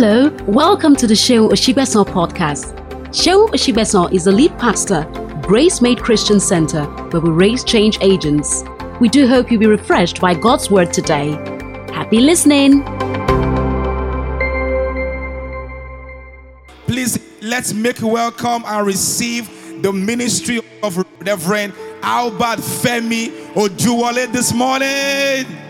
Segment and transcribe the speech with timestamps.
[0.00, 2.72] Hello, welcome to the Shehu Oshibeson podcast.
[3.08, 5.02] Shehu Oshibeson is the lead pastor,
[5.42, 8.62] Grace Made Christian Center, where we raise change agents.
[9.00, 11.30] We do hope you'll be refreshed by God's word today.
[11.92, 12.84] Happy listening.
[16.86, 21.72] Please let's make welcome and receive the ministry of Reverend
[22.04, 25.67] Albert Femi Oduwole this morning.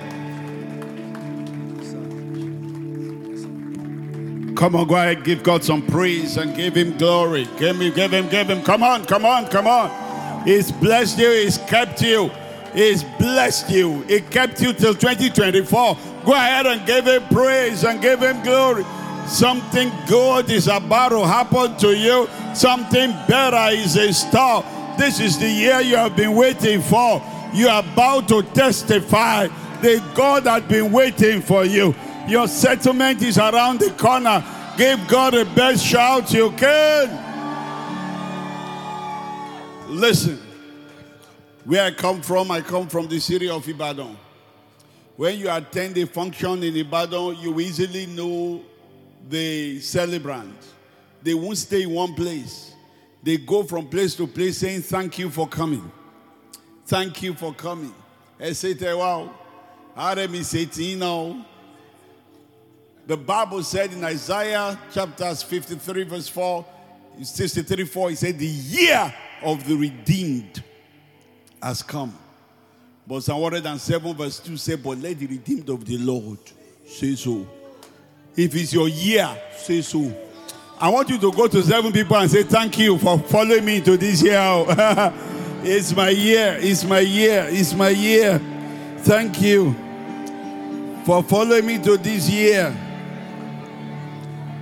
[4.59, 7.47] Come on, go ahead, give God some praise and give him glory.
[7.59, 8.61] Give him, give him, give him.
[8.65, 10.45] Come on, come on, come on.
[10.45, 12.29] He's blessed you, he's kept you,
[12.75, 15.97] he's blessed you, he kept you till 2024.
[16.25, 18.85] Go ahead and give him praise and give him glory.
[19.29, 24.65] Something good is about to happen to you, something better is in store.
[24.99, 27.23] This is the year you have been waiting for.
[27.55, 31.95] You are about to testify that God has been waiting for you.
[32.29, 34.45] Your settlement is around the corner.
[34.77, 37.25] Give God the best shout you can.
[39.89, 40.39] Listen,
[41.65, 44.15] where I come from, I come from the city of Ibadan.
[45.17, 48.63] When you attend a function in Ibadan, you easily know
[49.27, 50.55] the celebrant.
[51.23, 52.75] They won't stay in one place.
[53.23, 55.91] They go from place to place saying, Thank you for coming.
[56.85, 57.95] Thank you for coming.
[58.39, 59.33] I say, wow,
[59.97, 61.47] Aremi say, now.
[63.09, 66.63] The Bible said in Isaiah chapters 53, verse 4,
[67.23, 70.63] 63, 4, he said, The year of the redeemed
[71.63, 72.15] has come.
[73.07, 76.37] But Psalm 107, verse 2 said, But let the redeemed of the Lord
[76.87, 77.49] say so.
[78.37, 80.13] If it's your year, say so.
[80.79, 83.81] I want you to go to seven people and say, Thank you for following me
[83.81, 84.37] to this year.
[85.65, 88.39] it's my year, it's my year, it's my year.
[88.99, 89.73] Thank you
[91.07, 92.77] for following me to this year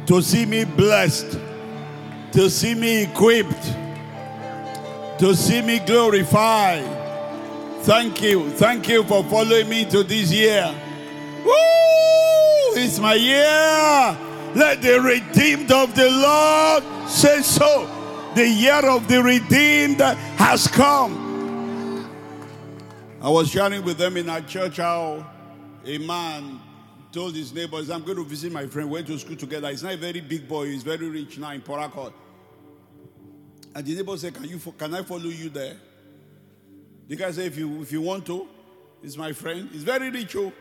[0.07, 1.39] to see me blessed,
[2.33, 3.75] to see me equipped,
[5.19, 6.85] to see me glorified.
[7.83, 8.51] Thank you.
[8.51, 10.75] Thank you for following me to this year.
[11.45, 11.53] Woo!
[12.75, 14.17] It's my year.
[14.55, 17.91] Let the redeemed of the Lord say so.
[18.35, 21.25] The year of the redeemed has come.
[23.21, 25.27] I was sharing with them in our church how
[25.85, 26.61] a man
[27.17, 28.91] told his neighbors, I'm going to visit my friend.
[28.91, 29.71] Went to school together.
[29.71, 30.67] He's not a very big boy.
[30.67, 32.13] He's very rich now in Port Harcourt.
[33.75, 35.77] And the neighbor said, can, you, can I follow you there?
[37.09, 38.47] The guy said, if you, if you want to,
[39.01, 39.71] he's my friend.
[39.73, 40.37] He's very rich.
[40.37, 40.53] Oh.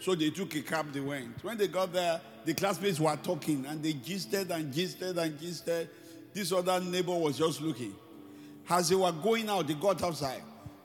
[0.00, 1.42] So they took a cab, they went.
[1.42, 5.88] When they got there, the classmates were talking and they gisted and gisted and gisted.
[6.34, 7.94] This other neighbor was just looking.
[8.68, 10.42] As they were going out, they got outside.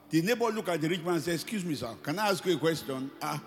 [0.09, 2.45] The neighbor looked at the rich man and said, Excuse me, sir, can I ask
[2.45, 3.11] you a question?
[3.21, 3.41] Ah,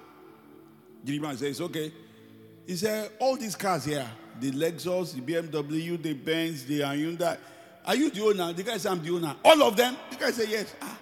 [1.05, 1.93] the man says, okay.
[2.67, 4.07] He said, all these cars here,
[4.39, 7.37] the Lexus, the BMW, the Benz, the Hyundai,
[7.85, 8.53] are you the owner?
[8.53, 9.35] The guy said, I'm the owner.
[9.45, 9.97] All of them?
[10.11, 10.75] The guy said, yes.
[10.83, 10.99] Ah,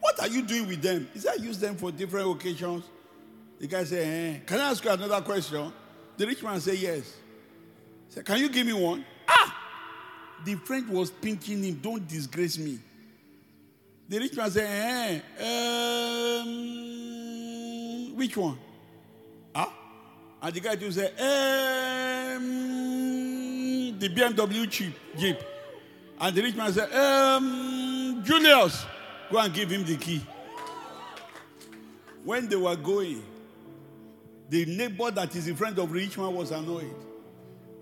[0.00, 1.08] what are you doing with them?
[1.12, 2.84] He said, I use them for different occasions.
[3.58, 4.38] The guy said, eh.
[4.46, 5.72] can I ask you another question?
[6.16, 7.16] The rich man said, yes.
[8.08, 9.04] He said, can you give me one?
[9.28, 9.56] Ah!
[10.44, 12.78] The friend was pinching him, don't disgrace me.
[14.08, 18.58] The rich man said, eh, um, which one?
[20.42, 22.38] And the guy just said, um,
[23.98, 25.38] the BMW Jeep, Jeep.
[26.18, 28.86] And the rich man said, um, Julius,
[29.30, 30.24] go and give him the key.
[32.24, 33.22] When they were going,
[34.48, 36.94] the neighbor that is in front of the rich man was annoyed.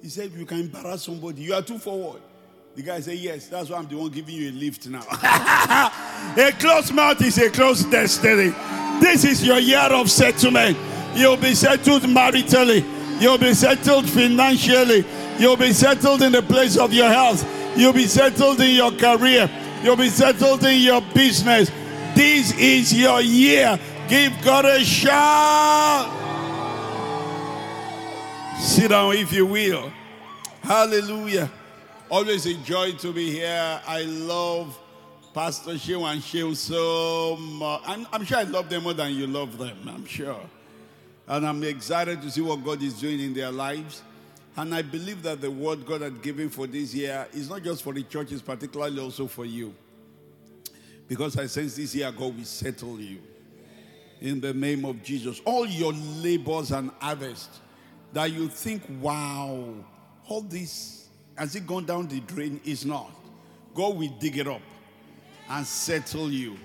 [0.03, 1.43] He said, You can embarrass somebody.
[1.43, 2.21] You are too forward.
[2.75, 5.03] The guy said, Yes, that's why I'm the one giving you a lift now.
[6.37, 8.55] a closed mouth is a closed destiny.
[9.01, 10.77] This is your year of settlement.
[11.19, 12.85] You'll be settled maritally.
[13.21, 15.05] You'll be settled financially.
[15.37, 17.45] You'll be settled in the place of your health.
[17.77, 19.51] You'll be settled in your career.
[19.83, 21.73] You'll be settled in your business.
[22.15, 23.81] This is your year.
[24.09, 26.09] Give God a shout.
[28.61, 29.91] Sit down if you will.
[30.63, 31.51] Hallelujah.
[32.09, 33.81] Always a joy to be here.
[33.85, 34.79] I love
[35.35, 37.83] Pastor Shew and Shew so much.
[37.87, 39.79] I'm, I'm sure I love them more than you love them.
[39.89, 40.41] I'm sure.
[41.29, 44.03] And I'm excited to see what God is doing in their lives.
[44.57, 47.83] And I believe that the word God had given for this year is not just
[47.83, 49.75] for the churches, particularly also for you.
[51.07, 53.19] Because I sense this year God will settle you.
[54.21, 55.41] In the name of Jesus.
[55.45, 57.51] All your labors and harvest
[58.13, 59.75] that you think, wow,
[60.27, 62.61] all this, has it gone down the drain?
[62.65, 63.13] Is not.
[63.75, 64.63] God will dig it up
[65.51, 66.57] and settle you.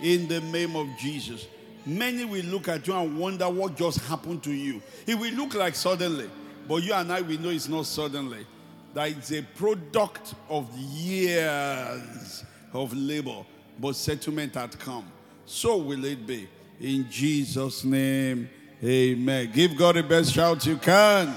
[0.00, 1.46] In the name of Jesus.
[1.86, 4.82] Many will look at you and wonder what just happened to you.
[5.06, 6.28] It will look like suddenly,
[6.68, 8.46] But you and I, we know it's not suddenly.
[8.92, 13.44] That it's a product of years of labor,
[13.80, 15.06] but settlement had come.
[15.46, 16.46] So will it be.
[16.80, 18.50] In Jesus' name,
[18.84, 19.50] amen.
[19.54, 21.34] Give God the best shout you can.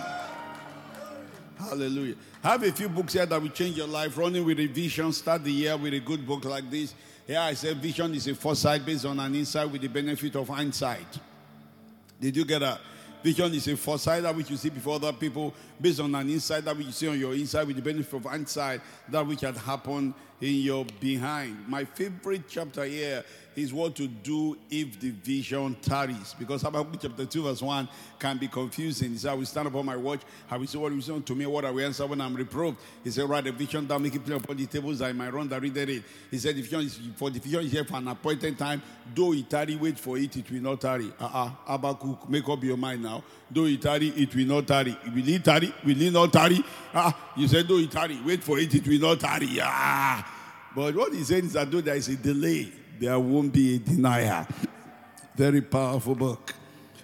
[1.69, 2.15] Hallelujah.
[2.43, 4.17] Have a few books here that will change your life.
[4.17, 5.11] Running with a vision.
[5.13, 6.93] Start the year with a good book like this.
[7.27, 10.47] Here I said vision is a foresight based on an insight with the benefit of
[10.47, 11.19] hindsight.
[12.19, 12.81] Did you get that?
[13.23, 16.65] Vision is a foresight that which you see before other people based on an insight
[16.65, 19.55] that which you see on your inside with the benefit of hindsight that which had
[19.57, 21.67] happened in your behind.
[21.67, 23.23] My favorite chapter here
[23.55, 26.35] is what to do if the vision tarries.
[26.37, 29.11] Because Habakkuk chapter 2, verse 1 can be confusing.
[29.11, 30.21] He said, I will stand upon my watch.
[30.49, 32.77] I will say what is on to me, what I will answer when I'm reproved.
[33.03, 35.47] He said, Write the vision down, make it plain upon the tables, I might run
[35.49, 36.03] that read it.
[36.31, 38.81] He said, vision is for the vision is here for an appointed time.
[39.13, 41.11] Though it tarry, wait for it, it will not tarry.
[41.19, 41.49] Uh-uh.
[41.65, 43.23] Habakkuk, make up your mind now.
[43.53, 44.95] Though it tarry, it will not tarry.
[45.13, 45.73] Will it tarry?
[45.83, 46.63] Will it not tarry?
[46.93, 49.59] Ah, you said, though it tarry, wait for it, it will not tarry.
[49.61, 50.71] Ah.
[50.73, 53.79] But what he's saying is that though there is a delay, there won't be a
[53.79, 54.47] denier.
[55.35, 56.53] Very powerful book.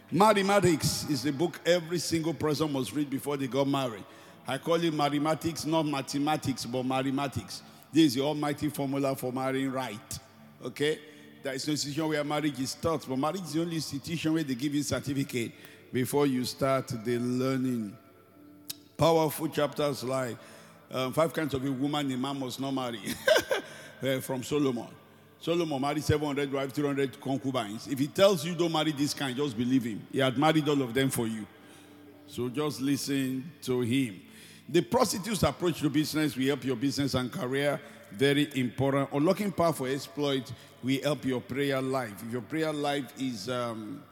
[0.09, 4.05] Mathematics is a book every single person must read before they got married.
[4.47, 7.61] I call it mathematics, not mathematics, but mathematics.
[7.91, 10.19] This is the almighty formula for marrying right.
[10.63, 10.99] Okay?
[11.43, 14.43] There is no institution where marriage is taught, but marriage is the only institution where
[14.43, 15.51] they give you certificate
[15.91, 17.95] before you start the learning.
[18.97, 20.37] Powerful chapters like
[20.91, 22.99] um, Five Kinds of a Woman a Man Must Not Marry
[24.01, 24.87] uh, from Solomon.
[25.39, 27.87] Solomon married 700 wives, 300 concubines.
[27.87, 30.05] If he tells you don't marry this kind, just believe him.
[30.11, 31.45] He had married all of them for you.
[32.27, 34.21] So just listen to him.
[34.67, 37.79] The prostitute's approach to business will help your business and career.
[38.11, 39.09] Very important.
[39.13, 40.51] Unlocking power for exploit
[40.83, 42.23] will help your prayer life.
[42.25, 44.03] If your prayer life is um,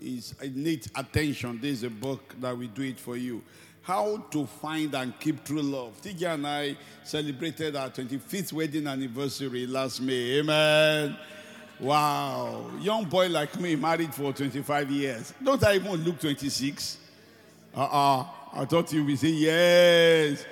[0.00, 3.42] is it needs attention, this is a book that will do it for you.
[3.82, 6.00] How to find and keep true love.
[6.02, 10.38] TJ and I celebrated our 25th wedding anniversary last May.
[10.40, 11.16] Amen.
[11.80, 12.70] Wow.
[12.80, 15.32] Young boy like me, married for 25 years.
[15.42, 16.98] Don't I even look 26?
[17.74, 20.44] Uh uh I thought you would say yes.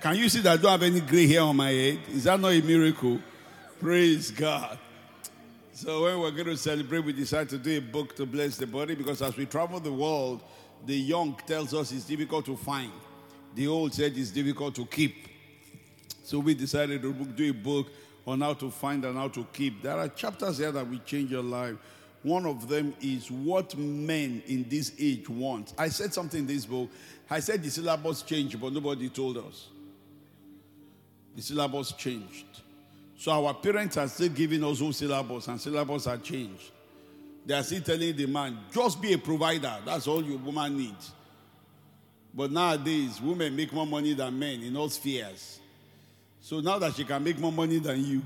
[0.00, 1.98] Can you see that I don't have any gray hair on my head?
[2.12, 3.18] Is that not a miracle?
[3.80, 4.78] Praise God.
[5.76, 8.66] So when we're going to celebrate, we decided to do a book to bless the
[8.66, 10.40] body because as we travel the world,
[10.86, 12.90] the young tells us it's difficult to find.
[13.54, 15.28] The old said it's difficult to keep.
[16.24, 17.88] So we decided to do a book
[18.26, 19.82] on how to find and how to keep.
[19.82, 21.76] There are chapters here that will change your life.
[22.22, 25.74] One of them is what men in this age want.
[25.76, 26.88] I said something in this book.
[27.28, 29.68] I said the syllabus changed, but nobody told us.
[31.34, 32.62] The syllabus changed.
[33.18, 36.70] So our parents are still giving us those syllabus, and syllabus are changed.
[37.46, 39.74] They are still telling the man, just be a provider.
[39.84, 41.12] That's all your woman needs.
[42.34, 45.60] But nowadays, women make more money than men in all spheres.
[46.40, 48.22] So now that she can make more money than you,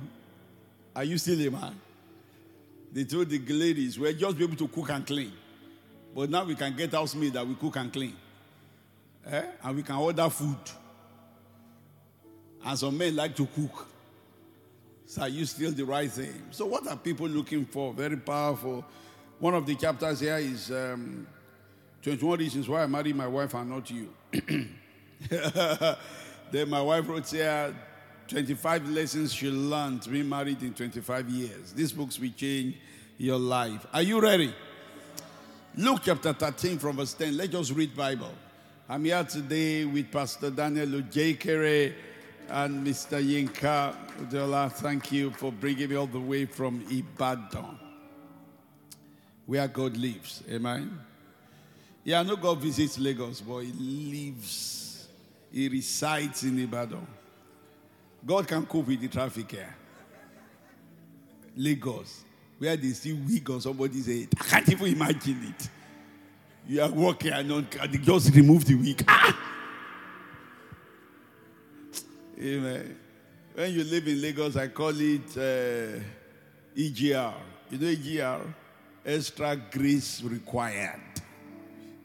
[0.96, 1.78] are you still a man?
[2.92, 5.32] They told the ladies, we're just be able to cook and clean.
[6.14, 8.16] But now we can get housemaid that we cook and clean.
[9.26, 9.42] Eh?
[9.62, 10.58] And we can order food.
[12.64, 13.86] And some men like to cook.
[15.10, 16.40] So are you still the right thing?
[16.52, 17.92] So what are people looking for?
[17.92, 18.84] Very powerful.
[19.40, 21.26] One of the chapters here is um,
[22.00, 24.08] 21 reasons why I married my wife and not you.
[26.52, 27.74] then my wife wrote here
[28.28, 31.72] 25 lessons she learned being married in 25 years.
[31.72, 32.76] These books will change
[33.18, 33.84] your life.
[33.92, 34.54] Are you ready?
[35.74, 37.36] Luke chapter 13 from verse 10.
[37.36, 38.32] Let's just read Bible.
[38.88, 41.94] I'm here today with Pastor Daniel Ujekere
[42.50, 43.22] and Mr.
[43.22, 44.70] Yinka Udola.
[44.72, 47.78] Thank you for bringing me all the way from Ibadan,
[49.46, 50.42] where God lives.
[50.50, 50.98] Amen.
[52.04, 55.08] Yeah, I know God visits Lagos, but He lives,
[55.52, 57.06] He resides in Ibadan.
[58.26, 59.74] God can cope with the traffic here.
[61.56, 62.24] Lagos,
[62.58, 64.28] where they see wig on somebody's head.
[64.40, 65.68] I can't even imagine it.
[66.68, 69.04] You are walking and they just remove the wig.
[69.08, 69.49] Ah!
[72.42, 72.96] Amen.
[73.54, 76.00] When you live in Lagos, I call it uh,
[76.74, 77.34] EGR.
[77.68, 78.40] You know EGR?
[79.04, 81.02] Extra grace required.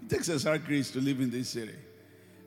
[0.04, 1.76] It takes extra grace to live in this city.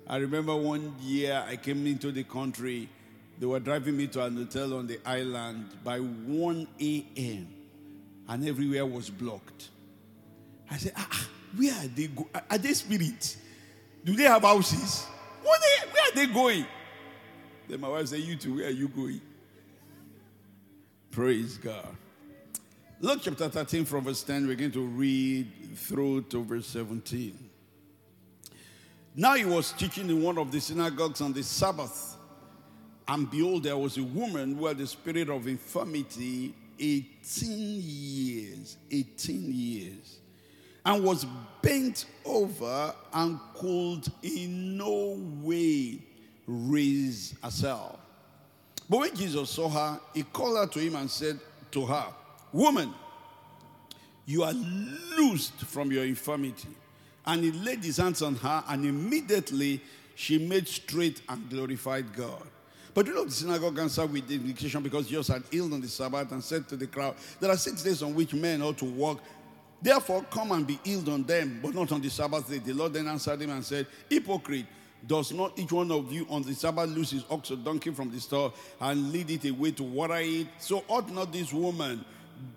[0.07, 2.90] I remember one year I came into the country.
[3.38, 7.49] They were driving me to an hotel on the island by 1 a.m.
[8.28, 9.71] and everywhere was blocked.
[10.71, 12.28] I said, ah, ah where are they going?
[12.50, 13.38] Are they spirits?
[14.04, 15.07] Do they have houses?
[15.42, 16.66] Where, they, where are they going?
[17.69, 19.21] Then my wife said, You too, where are you going?
[21.11, 21.97] Praise God.
[23.01, 27.39] Luke chapter 13 from verse 10, we're going to read through to verse 17.
[29.15, 32.17] Now he was teaching in one of the synagogues on the Sabbath.
[33.07, 38.77] And behold, there was a woman who had the spirit of infirmity 18 years.
[38.91, 40.19] 18 years.
[40.85, 41.27] And was
[41.63, 46.01] bent over and could in no way
[46.49, 48.00] raise herself.
[48.88, 51.38] But when Jesus saw her, he called her to him and said
[51.73, 52.07] to her,
[52.52, 52.93] Woman,
[54.25, 56.69] you are loosed from your infirmity.
[57.26, 59.83] And he laid his hands on her, and immediately
[60.14, 62.43] she made straight and glorified God.
[62.95, 66.33] But you know, the synagogue answered with indignation because Jesus had healed on the Sabbath
[66.33, 69.19] and said to the crowd, There are six days on which men ought to work.
[69.81, 72.59] Therefore, come and be healed on them, but not on the Sabbath day.
[72.59, 74.67] The Lord then answered him and said, Hypocrite,
[75.07, 78.11] does not each one of you on the Sabbath loose his ox or donkey from
[78.11, 80.49] the stall and lead it away to water it?
[80.59, 82.05] So ought not this woman,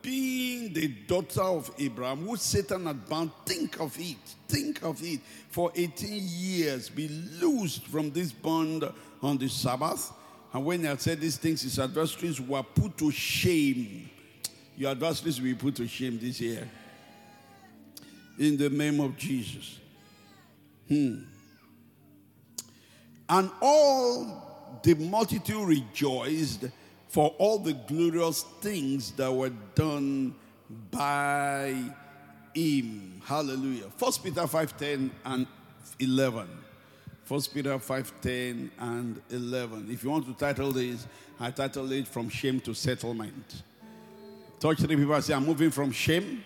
[0.01, 4.17] being the daughter of Abraham, who Satan had bound, think of it,
[4.47, 5.19] think of it,
[5.49, 7.07] for 18 years be
[7.39, 8.89] loosed from this bond
[9.21, 10.11] on the Sabbath?
[10.53, 14.09] And when he had said these things, his adversaries were put to shame.
[14.75, 16.69] Your adversaries will be put to shame this year.
[18.37, 19.79] In the name of Jesus.
[20.87, 21.19] Hmm.
[23.31, 26.65] And all the multitude rejoiced
[27.07, 30.35] for all the glorious things that were done
[30.91, 31.81] by
[32.53, 33.21] him.
[33.23, 33.89] Hallelujah.
[33.95, 35.47] First Peter 5:10 and
[35.97, 36.47] 11.
[37.23, 39.89] First Peter 5:10 and 11.
[39.89, 41.07] If you want to title this,
[41.39, 43.63] I title it from shame to settlement.
[44.59, 46.43] Touch three people and say, I'm moving from shame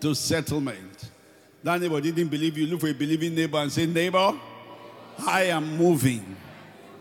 [0.00, 1.10] to settlement.
[1.62, 2.66] That neighbor didn't believe you.
[2.66, 4.38] Look for a believing neighbor and say, neighbor,
[5.26, 6.36] I am moving.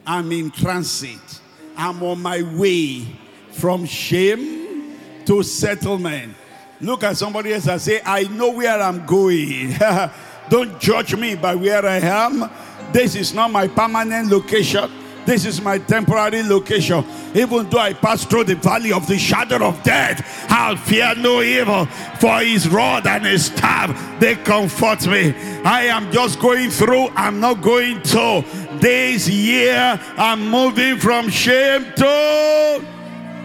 [0.06, 1.42] I'm in transit.
[1.78, 3.06] I'm on my way
[3.52, 4.96] from shame
[5.26, 6.36] to settlement.
[6.82, 9.76] Look at somebody else and say, I know where I'm going.
[10.50, 12.50] Don't judge me by where I am.
[12.92, 14.90] This is not my permanent location.
[15.26, 17.06] This is my temporary location.
[17.36, 21.42] Even though I pass through the valley of the shadow of death, I'll fear no
[21.42, 21.86] evil,
[22.20, 25.34] for his rod and his staff, they comfort me.
[25.64, 28.44] I am just going through, I'm not going to.
[28.80, 32.86] This year, I'm moving from shame to.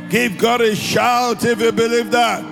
[0.08, 2.44] Give God a shout if you believe that.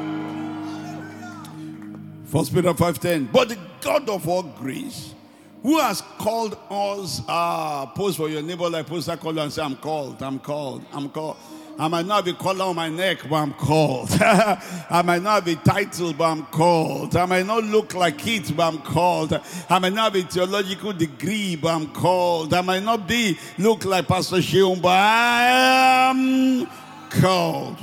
[2.26, 3.30] First Peter 5:10.
[3.30, 5.14] But the God of all grace,
[5.62, 9.76] who has called us, ah, pose for your neighbor like poster call and say, I'm
[9.76, 11.37] called, I'm called, I'm called.
[11.78, 14.11] I might not be called on my neck, but I'm called.
[14.21, 17.16] I might not be titled, but I'm called.
[17.16, 19.40] I might not look like it, but I'm called.
[19.71, 22.52] I might not be theological degree, but I'm called.
[22.52, 26.66] I might not be look like Pastor Sheung, but I am
[27.09, 27.78] called.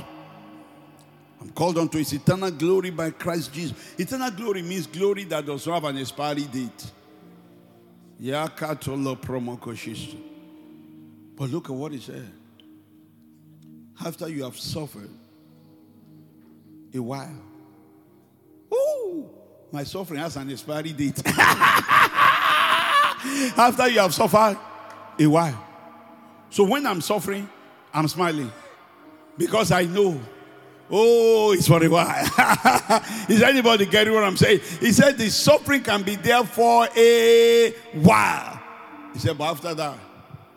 [1.40, 3.76] I'm called unto his eternal glory by Christ Jesus.
[3.98, 6.90] Eternal glory means glory that does not have an expiry date.
[11.36, 12.30] But look at what he said.
[14.04, 15.08] After you have suffered
[16.94, 17.42] a while.
[18.72, 19.30] Ooh,
[19.72, 21.22] my suffering has an expiry date.
[23.56, 24.58] After you have suffered
[25.18, 25.66] a while.
[26.50, 27.48] So when I'm suffering,
[27.92, 28.52] I'm smiling.
[29.38, 30.20] Because I know
[30.90, 32.24] Oh, it's for a while.
[33.28, 34.60] Is anybody getting what I'm saying?
[34.80, 38.60] He said the suffering can be there for a while.
[39.12, 39.96] He said, but after that,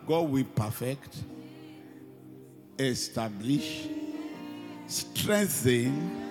[0.06, 1.16] God will perfect,
[2.78, 3.86] establish,
[4.86, 6.22] strengthen,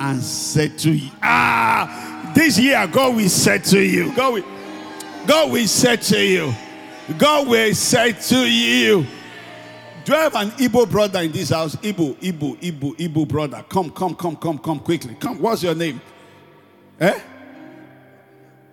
[0.00, 1.10] and settle you.
[1.22, 4.12] Ah, this year, God will settle you.
[4.14, 4.44] God will,
[5.26, 6.52] God will settle you.
[7.16, 9.06] God will settle you.
[10.04, 11.76] Do I have an Igbo brother in this house?
[11.76, 13.64] Igbo, Igbo, Igbo, Igbo brother.
[13.68, 15.14] Come, come, come, come, come quickly.
[15.14, 15.40] Come.
[15.40, 16.00] What's your name?
[17.00, 17.20] Eh?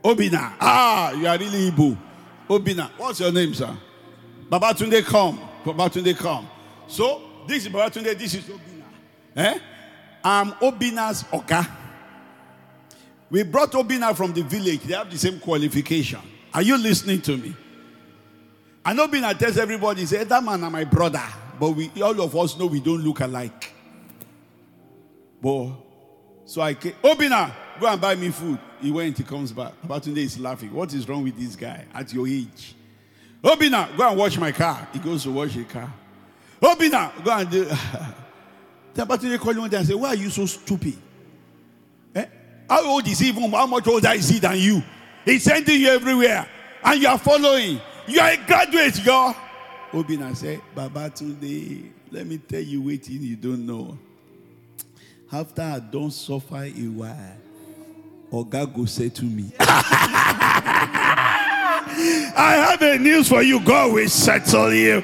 [0.04, 0.54] Obina.
[0.60, 1.98] Ah, you are really Igbo.
[2.50, 2.90] Obina.
[2.98, 3.74] What's your name, sir?
[4.50, 5.40] Babatunde, come.
[5.64, 6.50] Babatunde, come.
[6.88, 8.84] So, this is Babatunde, this is Obina.
[9.38, 9.60] Eh?
[10.24, 11.66] I'm Obina's Oka.
[13.30, 14.82] We brought Obina from the village.
[14.82, 16.20] They have the same qualification.
[16.54, 17.56] Are you listening to me?
[18.84, 21.24] I know being I tells everybody, say that man are my brother,
[21.60, 23.74] but we all of us know we don't look alike.
[25.42, 25.74] But
[26.46, 28.60] so I came, Obina, go and buy me food.
[28.82, 29.74] He went, he comes back.
[29.84, 30.74] About today he's laughing.
[30.74, 32.76] What is wrong with this guy at your age?
[33.44, 34.88] Obina, go and wash my car.
[34.94, 35.92] He goes to wash the car.
[36.62, 37.66] Obina, go and do.
[38.94, 40.98] Then about today call him and say, Why are you so stupid?
[42.14, 42.26] Eh?
[42.70, 43.32] How old is he?
[43.32, 44.84] How much older is he than you?
[45.24, 46.48] He's sending you everywhere.
[46.84, 47.80] And you are following.
[48.08, 49.36] You are a graduate, girl.
[49.92, 53.98] Obina said, Baba, today, let me tell you waiting you don't know.
[55.32, 57.38] After I don't suffer a while,
[58.68, 59.52] go say to me.
[62.00, 63.60] I have a news for you.
[63.60, 65.04] God will settle you.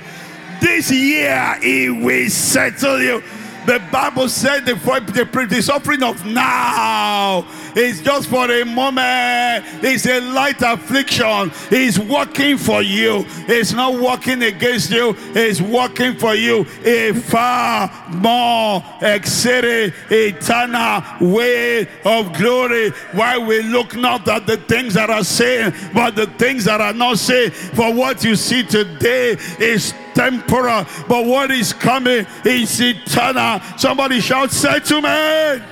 [0.62, 3.22] This year, He will settle you.
[3.68, 7.46] The Bible said the, the, the suffering of now
[7.76, 9.66] is just for a moment.
[9.84, 11.52] It's a light affliction.
[11.70, 13.26] He's working for you.
[13.28, 15.18] It's not working against you.
[15.36, 16.66] It's working for you.
[16.86, 22.92] A far more exceeding eternal way of glory.
[23.12, 26.94] Why we look not at the things that are seen, but the things that are
[26.94, 27.52] not seen.
[27.52, 33.60] For what you see today is temporal, but what is coming is eternal.
[33.78, 35.64] Somebody shout, me.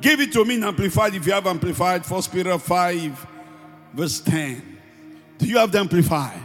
[0.00, 2.06] Give it to me in amplified if you have amplified.
[2.06, 3.26] First Peter 5,
[3.92, 4.78] verse 10.
[5.38, 6.40] Do you have the amplified?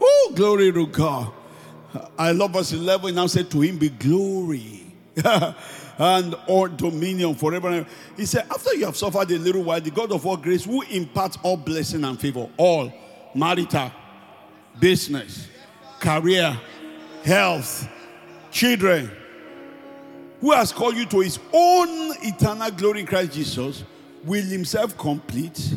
[0.00, 1.32] Oh, glory to God.
[2.18, 3.14] I love verse 11.
[3.14, 4.94] Now said to him be glory
[5.98, 7.86] and all dominion forever.
[8.16, 10.86] He said, after you have suffered a little while, the God of all grace will
[10.90, 12.92] impart all blessing and favor, all
[13.34, 13.92] marital,
[14.78, 15.48] business,
[16.00, 16.58] career,
[17.24, 17.88] health,
[18.50, 19.10] children,
[20.40, 23.84] who has called you to his own eternal glory in Christ Jesus,
[24.24, 25.74] will himself complete,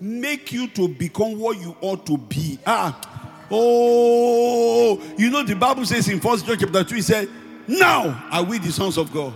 [0.00, 2.58] make you to become what you ought to be.
[2.66, 7.28] Ah, oh, you know the Bible says in First John chapter 2, he said,
[7.66, 9.34] Now are we the sons of God.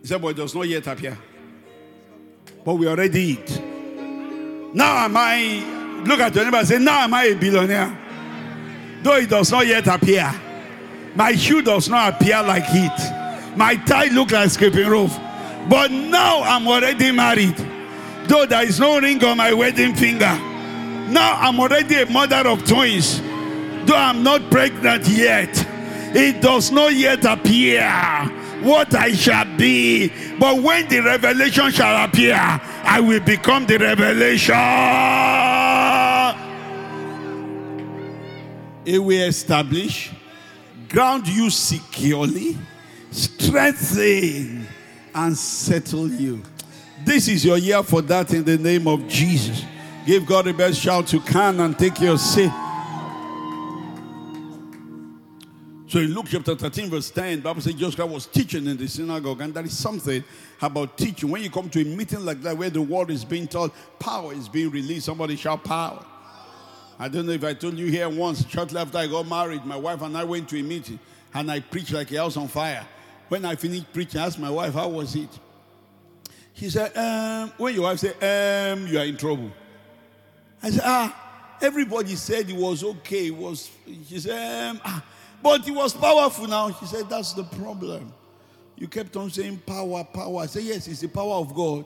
[0.00, 1.16] He said, But it does not yet appear.
[2.64, 3.62] But we already it.
[4.74, 7.96] Now am I, look at your neighbor and say, Now am I a billionaire?
[9.02, 10.32] Though it does not yet appear.
[11.14, 13.56] My shoe does not appear like it.
[13.56, 15.16] My tie look like skipping roof.
[15.68, 17.56] But now I'm already married.
[18.26, 20.38] Though there is no ring on my wedding finger.
[21.08, 23.20] Now I'm already a mother of twins.
[23.86, 25.50] Though I'm not pregnant yet.
[26.14, 27.88] It does not yet appear
[28.62, 30.08] what I shall be.
[30.38, 34.54] But when the revelation shall appear, I will become the revelation.
[38.88, 40.10] It will establish
[40.88, 42.56] ground you securely,
[43.10, 44.66] strengthen,
[45.14, 46.42] and settle you.
[47.04, 49.62] This is your year for that in the name of Jesus.
[50.06, 52.50] Give God the best shout you can and take your seat.
[55.86, 59.42] So in Luke chapter 13, verse 10, Bible says Jesus was teaching in the synagogue,
[59.42, 60.24] and there is something
[60.62, 61.28] about teaching.
[61.28, 64.32] When you come to a meeting like that where the word is being taught, power
[64.32, 65.04] is being released.
[65.04, 66.02] Somebody shout power.
[66.98, 69.76] I don't know if I told you here once, shortly after I got married, my
[69.76, 70.98] wife and I went to a meeting
[71.32, 72.84] and I preached like a house on fire.
[73.28, 75.28] When I finished preaching, I asked my wife, How was it?
[76.54, 78.14] She said, um, When your wife said,
[78.74, 79.52] um, You are in trouble.
[80.60, 83.26] I said, Ah, everybody said it was okay.
[83.26, 83.70] It was,
[84.08, 85.04] she said, um, ah,
[85.40, 86.72] But it was powerful now.
[86.72, 88.12] She said, That's the problem.
[88.76, 90.40] You kept on saying power, power.
[90.42, 91.84] I said, Yes, it's the power of God.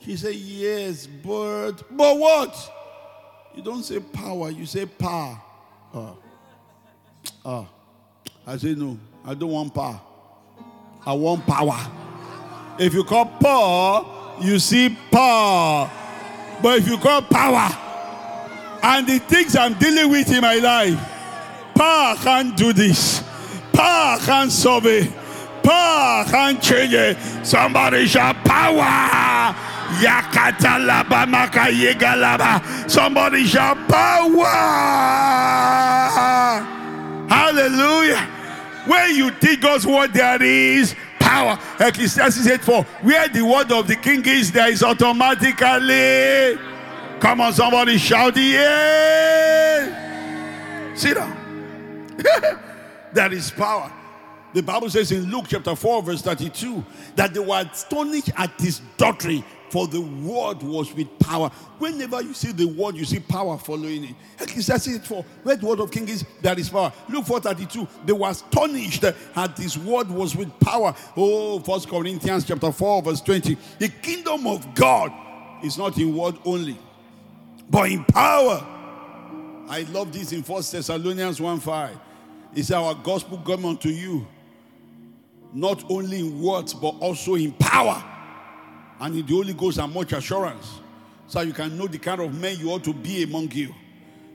[0.00, 2.83] She said, Yes, but, but what?
[3.54, 5.40] You don't say power, you say power.
[5.94, 6.14] Ah.
[7.44, 7.66] Ah.
[8.46, 10.00] I say no, I don't want power.
[11.06, 11.78] I want power.
[12.78, 15.90] If you call power, you see power.
[16.62, 17.70] But if you call power,
[18.82, 20.98] and the things I'm dealing with in my life,
[21.74, 23.22] power can't do this.
[23.72, 25.10] Power can't solve it.
[25.62, 27.16] Power can't change it.
[27.46, 29.54] Somebody shout power.
[32.88, 34.44] Somebody shout power.
[37.28, 38.20] Hallelujah.
[38.86, 41.58] When you think God's word, there is power.
[41.80, 42.82] Ecclesiastes 8 4.
[43.02, 46.58] Where the word of the king is, there is automatically.
[47.20, 50.04] Come on, somebody shout the yeah.
[50.94, 51.36] Sit down.
[53.12, 53.90] there is power.
[54.52, 56.84] The Bible says in Luke chapter 4, verse 32,
[57.16, 59.42] that they were astonished at his doctrine,
[59.74, 61.48] for the word was with power.
[61.78, 64.14] Whenever you see the word, you see power following it.
[64.38, 66.92] Ecclesiastes 4, where the word of king is, there is power.
[67.08, 70.94] Luke 4 32, they were astonished at his word was with power.
[71.16, 73.56] Oh, First Corinthians chapter 4, verse 20.
[73.80, 75.12] The kingdom of God
[75.64, 76.78] is not in word only,
[77.68, 78.64] but in power.
[79.68, 81.98] I love this in First Thessalonians 1 5.
[82.54, 84.24] It's our gospel come unto you,
[85.52, 88.12] not only in words, but also in power.
[89.04, 90.80] And in the Holy Ghost and much assurance.
[91.26, 93.74] So you can know the kind of men you ought to be among you.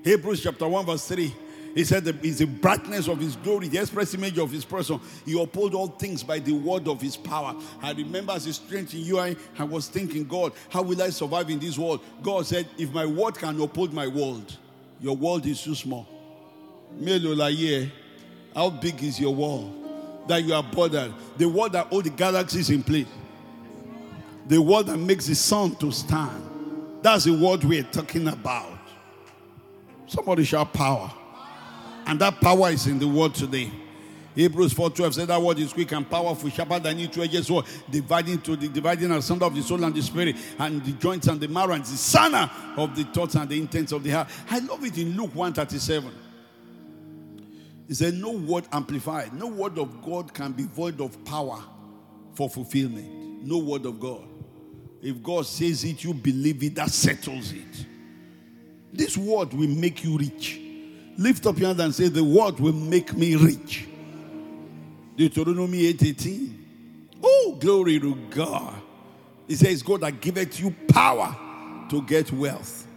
[0.03, 1.33] Hebrews chapter 1, verse 3.
[1.73, 4.99] He said is the brightness of his glory, the express image of his person.
[5.25, 7.55] He uphold all things by the word of his power.
[7.81, 11.09] I remember as a strength in you, I, I was thinking, God, how will I
[11.09, 12.01] survive in this world?
[12.21, 14.55] God said, if my word can uphold my world,
[15.01, 16.07] your world is too small.
[18.55, 21.11] How big is your world that you are bothered?
[21.37, 23.07] The world that hold the galaxies in place.
[24.49, 26.43] The word that makes the sun to stand.
[27.03, 28.79] That's the word we're talking about.
[30.07, 31.13] Somebody shout power.
[32.07, 33.71] And that power is in the word today.
[34.33, 38.41] Hebrews 4:12 said that word is quick and powerful, sharper than any two-edged sword, dividing
[38.41, 41.47] to the dividing asunder of the soul and the spirit, and the joints and the
[41.47, 44.29] marrow, and the sana of the thoughts and the intents of the heart.
[44.49, 46.11] I love it in Luke 137.
[47.87, 51.61] He said, No word amplified, no word of God can be void of power
[52.33, 53.45] for fulfillment.
[53.45, 54.28] No word of God.
[55.01, 57.85] If God says it, you believe it, that settles it.
[58.91, 60.59] This word will make you rich.
[61.17, 63.87] Lift up your hand and say, The word will make me rich.
[65.15, 66.53] Deuteronomy 8:18.
[67.21, 68.81] Oh, glory to God.
[69.47, 71.35] He says, God that giveth you power
[71.89, 72.87] to get wealth.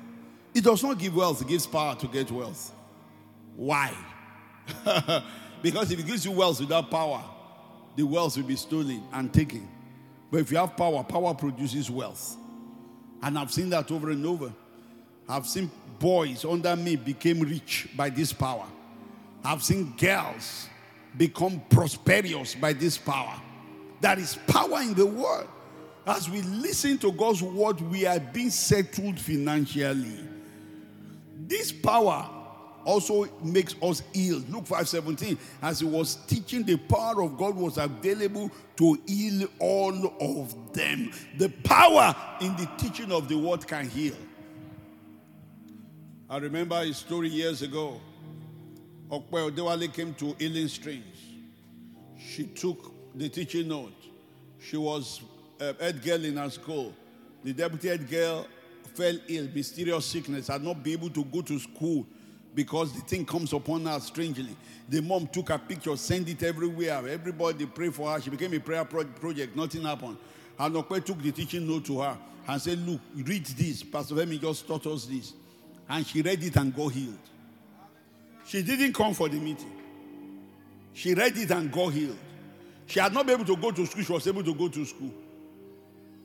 [0.55, 2.73] It does not give wealth, it gives power to get wealth.
[3.57, 3.93] Why?
[5.62, 7.25] because if it gives you wealth without power,
[7.97, 9.69] the wealth will be stolen and taken.
[10.33, 12.38] But if you have power, power produces wealth.
[13.23, 14.51] And I've seen that over and over.
[15.29, 18.66] I've seen boys under me became rich by this power.
[19.45, 20.71] I've seen girls
[21.18, 23.38] become prosperous by this power.
[24.01, 25.49] There is power in the word.
[26.07, 30.18] As we listen to God's word, we are being settled financially.
[31.47, 32.27] This power
[32.85, 34.42] also makes us heal.
[34.49, 40.14] Luke 5:17, as he was teaching, the power of God was available to heal all
[40.21, 41.12] of them.
[41.38, 44.16] The power in the teaching of the word can heal.
[46.29, 48.01] I remember a story years ago.
[49.11, 51.18] Okwe Odewale came to Healing Streams.
[52.16, 53.92] She took the teaching note.
[54.59, 55.21] She was
[55.61, 56.95] a head girl in her school.
[57.45, 58.47] The deputy head girl
[58.95, 62.07] fell ill, mysterious sickness, had not been able to go to school
[62.55, 64.57] because the thing comes upon her strangely.
[64.88, 67.07] The mom took a picture, sent it everywhere.
[67.09, 68.21] Everybody prayed for her.
[68.21, 69.57] She became a prayer pro- project.
[69.57, 70.17] Nothing happened.
[70.59, 73.83] And Okwe took the teaching note to her and said, Look, read this.
[73.83, 75.33] Pastor Femi just taught us this.
[75.88, 77.19] And she read it and got healed.
[78.47, 79.73] She didn't come for the meeting.
[80.93, 82.19] She read it and got healed.
[82.87, 84.03] She had not been able to go to school.
[84.03, 85.12] She was able to go to school.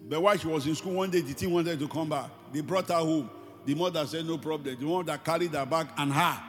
[0.10, 2.30] But while she was in school, one day the team wanted to come back.
[2.52, 3.30] They brought her home.
[3.68, 4.78] The mother said, No problem.
[4.80, 6.42] The one that carried her back and her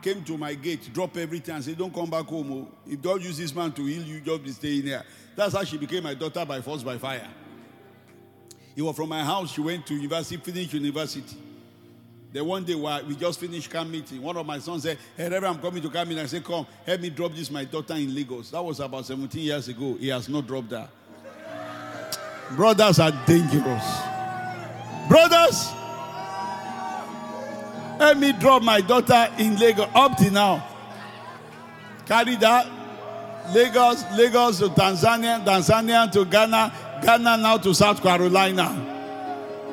[0.00, 2.52] came to my gate, dropped everything, and said, Don't come back home.
[2.52, 2.68] Oh.
[2.86, 5.02] If God uses this man to heal you, just be staying here.
[5.34, 7.26] That's how she became my daughter by force, by fire.
[8.76, 9.50] He was from my house.
[9.50, 11.36] She went to university, finished university.
[12.32, 15.56] Then one day we just finished camp meeting, one of my sons said, Hey, Reverend,
[15.56, 16.22] I'm coming to camp meeting.
[16.22, 18.50] I said, Come, help me drop this, my daughter in Lagos.
[18.52, 19.96] That was about 17 years ago.
[19.98, 20.88] He has not dropped her.
[22.54, 24.02] Brothers are dangerous.
[25.08, 25.72] Brothers,
[28.00, 30.66] let me drop my daughter in Lagos up to now.
[32.06, 32.66] Carry that.
[33.54, 38.74] Lagos, Lagos to Tanzania, Tanzania to Ghana, Ghana now to South Carolina.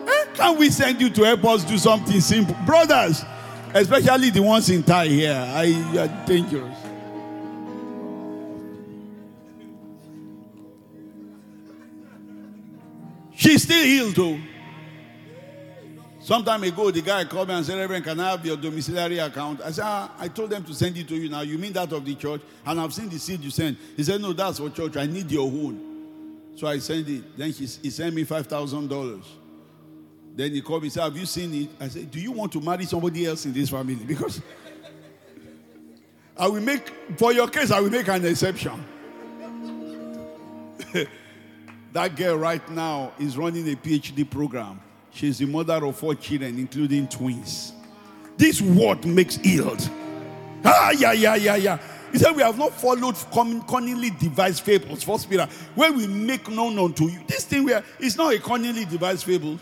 [0.08, 2.56] Eh, Can we send you to help us do something simple?
[2.66, 3.24] Brothers,
[3.74, 6.76] especially the ones in Thai here, I, are dangerous.
[13.36, 14.40] She's still healed though.
[16.28, 19.18] Some time ago, the guy called me and said, Reverend, can I have your domiciliary
[19.20, 19.62] account?
[19.62, 21.40] I said, ah, I told them to send it to you now.
[21.40, 22.42] You mean that of the church?
[22.66, 23.78] And I've seen the seed you sent.
[23.96, 24.98] He said, No, that's for church.
[24.98, 26.52] I need your own.
[26.58, 27.38] So I sent it.
[27.38, 29.24] Then he, he sent me $5,000.
[30.36, 31.70] Then he called me and said, Have you seen it?
[31.80, 33.96] I said, Do you want to marry somebody else in this family?
[34.06, 34.42] Because
[36.36, 38.84] I will make, for your case, I will make an exception.
[41.94, 44.82] that girl right now is running a PhD program.
[45.17, 47.73] She's the mother of four children, including twins.
[48.38, 49.89] This word makes healed.
[50.63, 51.80] Ah, yeah, yeah, yeah, yeah.
[52.12, 53.15] He said, We have not followed
[53.67, 55.01] cunningly devised fables.
[55.01, 57.19] First Peter, where we make known unto you.
[57.25, 59.58] This thing where it's not a cunningly devised fable.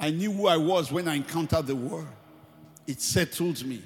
[0.00, 2.06] I knew who I was when I encountered the word.
[2.86, 3.82] It settled me.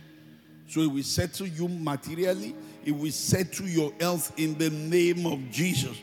[0.69, 5.51] So it will settle you materially, it will settle your health in the name of
[5.51, 5.99] Jesus.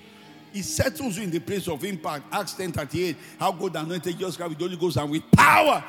[0.53, 2.25] It settles you in the place of impact.
[2.31, 3.15] Acts 10 38.
[3.39, 5.83] How God anointed Jesus Christ with the Holy Ghost and with power.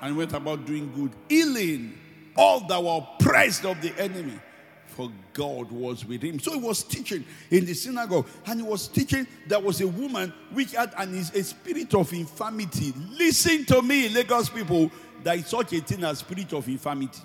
[0.00, 1.98] And went about doing good, healing
[2.36, 4.38] all that were oppressed of the enemy.
[4.86, 6.38] For God was with him.
[6.38, 9.26] So he was teaching in the synagogue, and he was teaching.
[9.46, 12.92] There was a woman which had an, a spirit of infirmity.
[13.12, 14.90] Listen to me, Lagos people.
[15.22, 17.22] There is such a thing as spirit of infirmity.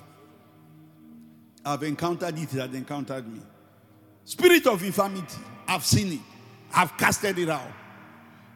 [1.65, 3.41] I've encountered it, it has encountered me.
[4.23, 6.19] Spirit of infirmity, I've seen it.
[6.73, 7.71] I've casted it out.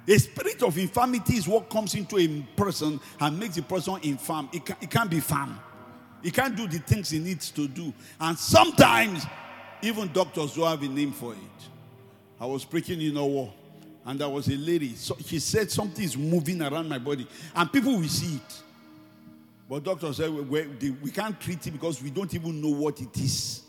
[0.07, 4.49] A spirit of infirmity is what comes into a person and makes the person infirm.
[4.51, 5.59] It, can, it can't be firm.
[6.23, 7.93] It can't do the things he needs to do.
[8.19, 9.25] And sometimes,
[9.81, 11.39] even doctors don't have a name for it.
[12.39, 13.53] I was preaching in a war.
[14.05, 14.95] And there was a lady.
[14.95, 18.63] So she said something is moving around my body, and people will see it.
[19.69, 22.99] But doctor said we, we, we can't treat it because we don't even know what
[22.99, 23.61] it is.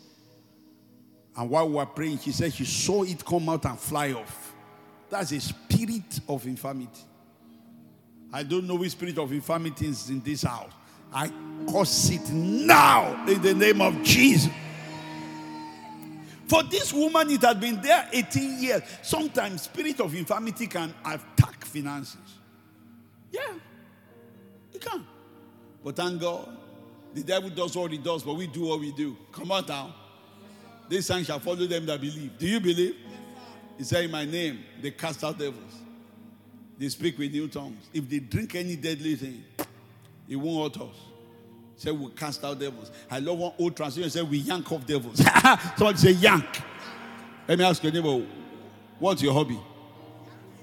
[1.35, 4.53] And while we were praying, she said she saw it come out and fly off.
[5.09, 7.01] That's a spirit of infirmity.
[8.31, 10.71] I don't know which spirit of infirmity is in this house.
[11.13, 11.31] I
[11.71, 14.51] curse it now in the name of Jesus.
[16.47, 18.81] For this woman, it had been there 18 years.
[19.01, 22.17] Sometimes spirit of infirmity can attack finances.
[23.31, 23.53] Yeah,
[24.73, 25.05] it can.
[25.83, 26.57] But thank God,
[27.13, 29.15] the devil does what he does, but we do what we do.
[29.31, 29.95] Come on now.
[30.89, 32.37] This sign shall follow them that believe.
[32.37, 32.95] Do you believe?
[33.77, 35.79] He said, In my name, they cast out devils.
[36.77, 37.87] They speak with new tongues.
[37.93, 39.43] If they drink any deadly thing,
[40.27, 40.95] it won't hurt us.
[41.75, 42.91] Said, we cast out devils.
[43.09, 45.17] I love one old translation said, we yank off devils.
[45.77, 46.45] Somebody say yank.
[47.47, 48.25] Let me ask your neighbor,
[48.99, 49.59] what's your hobby?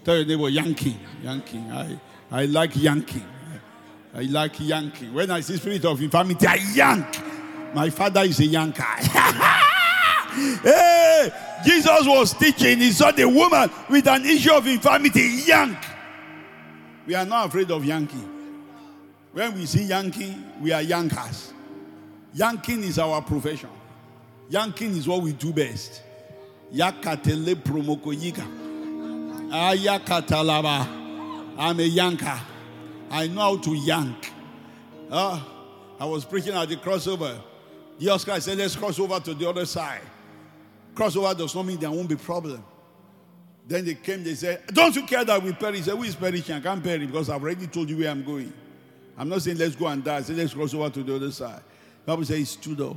[0.04, 0.98] Tell your neighbor yanking.
[1.22, 1.70] Yanking.
[1.70, 3.26] I, I like yanking.
[4.14, 5.12] I like yanking.
[5.12, 7.74] When I see spirit of infirmity, I yank.
[7.74, 9.66] My father is a yanker.
[10.62, 11.32] hey,
[11.64, 12.78] Jesus was teaching.
[12.78, 15.78] He saw the woman with an issue of infirmity yank.
[17.06, 18.28] We are not afraid of yanking.
[19.32, 21.52] When we see yanking, we are yankers.
[22.34, 23.70] Yanking is our profession.
[24.48, 26.02] Yanking is what we do best.
[26.72, 28.46] Yakatele promoko yika.
[29.50, 30.86] Ayakatalaba.
[31.58, 32.40] I'm a yanker.
[33.10, 34.32] I know how to yank.
[35.10, 35.40] Uh,
[35.98, 37.38] I was preaching at the crossover.
[37.98, 40.00] The Christ said, let's cross over to the other side.
[40.94, 42.64] Crossover does not mean there won't be problem.
[43.66, 45.78] Then they came, they said, Don't you care that we perish?
[45.78, 46.56] He said, Who is perishing?
[46.56, 48.52] I can't perish because I've already told you where I'm going.
[49.16, 50.16] I'm not saying let's go and die.
[50.16, 51.62] I said, Let's cross over to the other side.
[52.04, 52.96] The Bible says he stood up.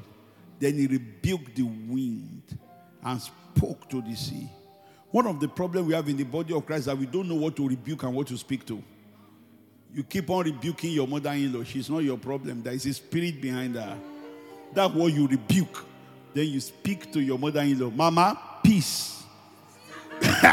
[0.59, 2.57] Then he rebuked the wind
[3.03, 4.49] and spoke to the sea.
[5.11, 7.29] One of the problems we have in the body of Christ is that we don't
[7.29, 8.81] know what to rebuke and what to speak to.
[9.93, 11.63] You keep on rebuking your mother in law.
[11.63, 12.63] She's not your problem.
[12.63, 13.95] There is a spirit behind her.
[14.73, 15.85] That's what you rebuke.
[16.33, 17.91] Then you speak to your mother in law.
[17.91, 19.23] Mama, peace.
[20.21, 20.49] hey!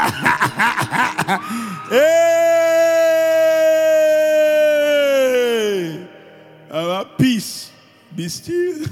[6.69, 7.71] Mama, peace.
[8.15, 8.85] Be still.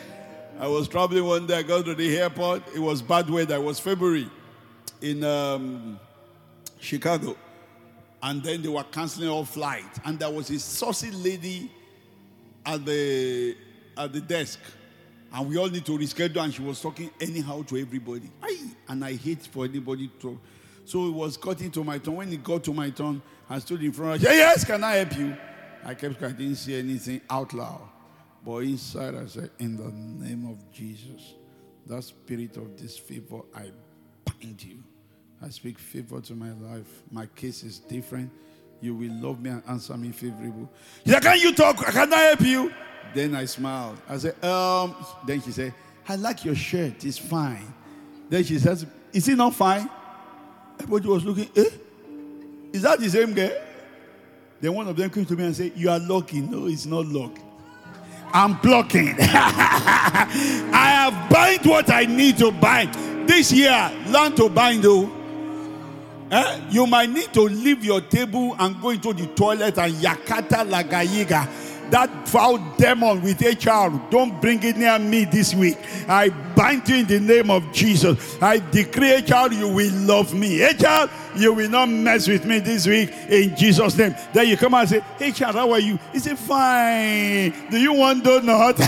[0.58, 1.58] I was traveling one day.
[1.58, 2.62] I got to the airport.
[2.74, 3.56] It was bad weather.
[3.56, 4.28] It was February
[5.00, 6.00] in um,
[6.80, 7.36] Chicago.
[8.22, 10.00] And then they were canceling all flights.
[10.04, 11.70] And there was a saucy lady
[12.64, 13.56] at the
[13.96, 14.58] at the desk.
[15.32, 16.44] And we all need to reschedule.
[16.44, 18.30] And she was talking anyhow to everybody.
[18.42, 18.70] Aye.
[18.88, 20.38] And I hate for anybody to.
[20.84, 22.16] So it was cutting to my turn.
[22.16, 24.20] When it got to my turn, I stood in front.
[24.20, 25.36] I said, Yes, can I help you?
[25.84, 27.88] I kept I didn't say anything out loud.
[28.44, 31.34] But inside, I said, In the name of Jesus,
[31.86, 33.70] that spirit of disfavor, I
[34.24, 34.82] bind you.
[35.42, 37.02] I speak favor to my life.
[37.10, 38.30] My case is different.
[38.80, 40.70] You will love me and answer me favorable.
[41.06, 41.76] Said, Can you talk?
[41.76, 42.72] Can I help you?
[43.14, 43.98] Then I smiled.
[44.08, 44.94] I said, Um,
[45.26, 45.74] then she said,
[46.08, 47.04] I like your shirt.
[47.04, 47.72] It's fine.
[48.28, 49.88] Then she says, Is it not fine?
[50.80, 51.70] Everybody was looking, eh?
[52.72, 53.52] Is that the same girl?
[54.60, 56.40] Then one of them came to me and said, You are lucky.
[56.40, 57.38] No, it's not luck.
[58.32, 59.14] I'm blocking.
[59.20, 62.94] I have bind what I need to bind.
[63.28, 65.10] This year, learn to bind though.
[66.30, 66.60] Eh?
[66.70, 71.46] You might need to leave your table and go into the toilet and yakata lagayiga.
[71.92, 75.76] That foul demon with HR, don't bring it near me this week.
[76.08, 78.40] I bind you in the name of Jesus.
[78.40, 80.64] I decree, HR, you will love me.
[80.64, 84.14] HR, you will not mess with me this week in Jesus' name.
[84.32, 85.98] Then you come and say, HR, how are you?
[86.14, 87.52] He said, fine.
[87.70, 88.76] Do you want donut?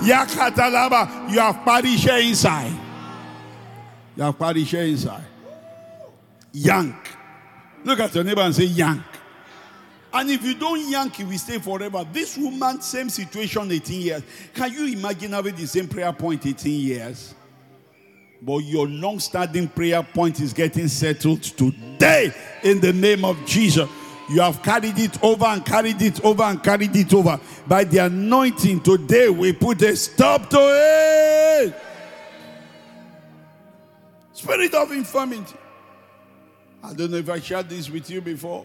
[0.00, 2.74] Yakatalaba, you have party share inside.
[4.16, 5.22] You have party share inside.
[6.52, 6.96] Yank.
[7.84, 9.02] Look at your neighbor and say, yank.
[10.16, 12.02] And if you don't yank, it will stay forever.
[12.10, 14.22] This woman, same situation, 18 years.
[14.54, 17.34] Can you imagine having the same prayer point 18 years?
[18.40, 23.90] But your long standing prayer point is getting settled today in the name of Jesus.
[24.30, 27.38] You have carried it over and carried it over and carried it over.
[27.66, 31.74] By the anointing today, we put a stop to it.
[34.32, 35.56] Spirit of infirmity.
[36.82, 38.64] I don't know if I shared this with you before.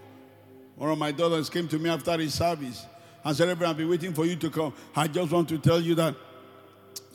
[0.75, 2.85] One of my daughters came to me after his service
[3.23, 4.73] and said, Reverend, I've been waiting for you to come.
[4.95, 6.15] I just want to tell you that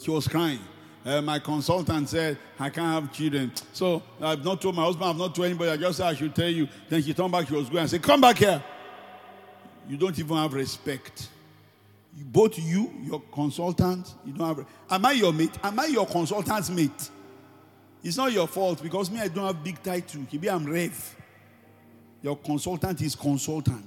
[0.00, 0.60] she was crying.
[1.04, 3.52] Uh, my consultant said, I can't have children.
[3.72, 5.70] So I've not told my husband, I've not told anybody.
[5.70, 6.68] I just said I should tell you.
[6.88, 8.62] Then she turned back, she was going and said, Come back here.
[9.88, 11.28] You don't even have respect.
[12.12, 14.66] Both you, your consultant, you don't have.
[14.90, 15.52] Am I your mate?
[15.62, 17.10] Am I your consultant's mate?
[18.02, 20.22] It's not your fault because me, I don't have big title.
[20.32, 21.15] Maybe I'm Rev.
[22.26, 23.84] Your consultant is consultant.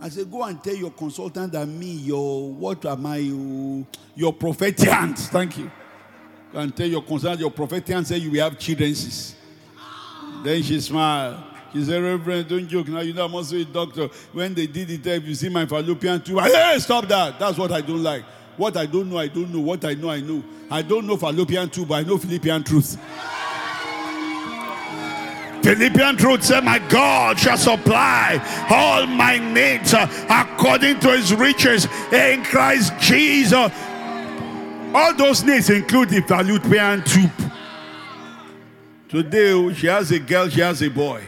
[0.00, 4.32] I said, go and tell your consultant that me, your what am I, you, your
[4.32, 5.14] prophetian.
[5.14, 5.70] Thank you.
[6.50, 9.36] Go and tell your consultant, your prophetian say you will have children's.
[10.42, 11.36] Then she smiled.
[11.74, 12.88] She said, Reverend, don't joke.
[12.88, 14.08] Now you know I'm also a doctor.
[14.32, 16.38] When they did the test, you see my fallopian tube.
[16.38, 17.38] I hey, stop that.
[17.38, 18.24] That's what I don't like.
[18.56, 19.60] What I don't know, I don't know.
[19.60, 20.42] What I know, I know.
[20.70, 22.96] I don't know fallopian tube, but I know Philippian truth.
[25.66, 31.88] Philippian truth said, My God shall supply all my needs uh, according to his riches
[32.12, 33.72] in Christ Jesus.
[34.94, 37.32] All those needs include the fallopian tube.
[39.08, 41.24] Today, oh, she has a girl, she has a boy.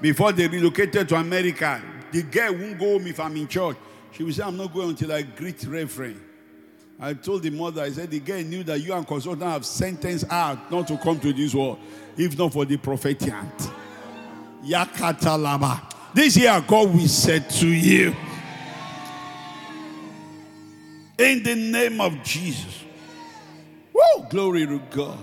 [0.00, 3.76] Before they relocated to America, the girl won't go home if I'm in church.
[4.10, 6.20] She will say, I'm not going until I greet Reverend.
[7.02, 10.26] I told the mother, I said, the girl knew that you and consultant have sentenced
[10.26, 11.78] her not to come to this world,
[12.20, 13.70] if not for the prophetiant.
[14.64, 15.80] Yakatalaba.
[16.12, 18.14] This year, God will say to you.
[21.18, 22.84] In the name of Jesus.
[23.92, 24.26] Woo!
[24.28, 25.18] Glory to God.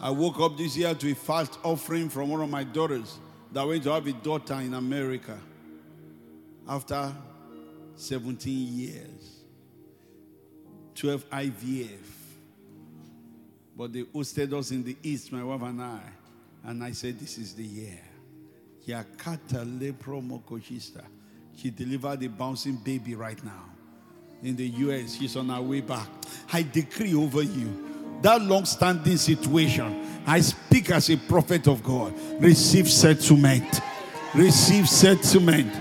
[0.00, 3.18] I woke up this year to a fast offering from one of my daughters
[3.52, 5.38] that went to have a daughter in America
[6.68, 7.12] after
[7.96, 9.42] 17 years.
[10.94, 12.01] 12 IVF.
[13.76, 16.00] But they hosted us in the East, my wife and I.
[16.64, 18.00] And I said, This is the year.
[18.86, 21.04] Yakata lepro mokoshista.
[21.56, 23.64] She delivered a bouncing baby right now.
[24.42, 26.08] In the US, she's on her way back.
[26.52, 30.06] I decree over you that long standing situation.
[30.26, 32.14] I speak as a prophet of God.
[32.40, 33.80] Receive settlement.
[34.34, 35.72] Receive settlement.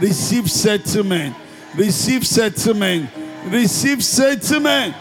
[0.00, 1.36] Receive settlement.
[1.76, 3.10] Receive settlement.
[3.46, 4.94] Receive settlement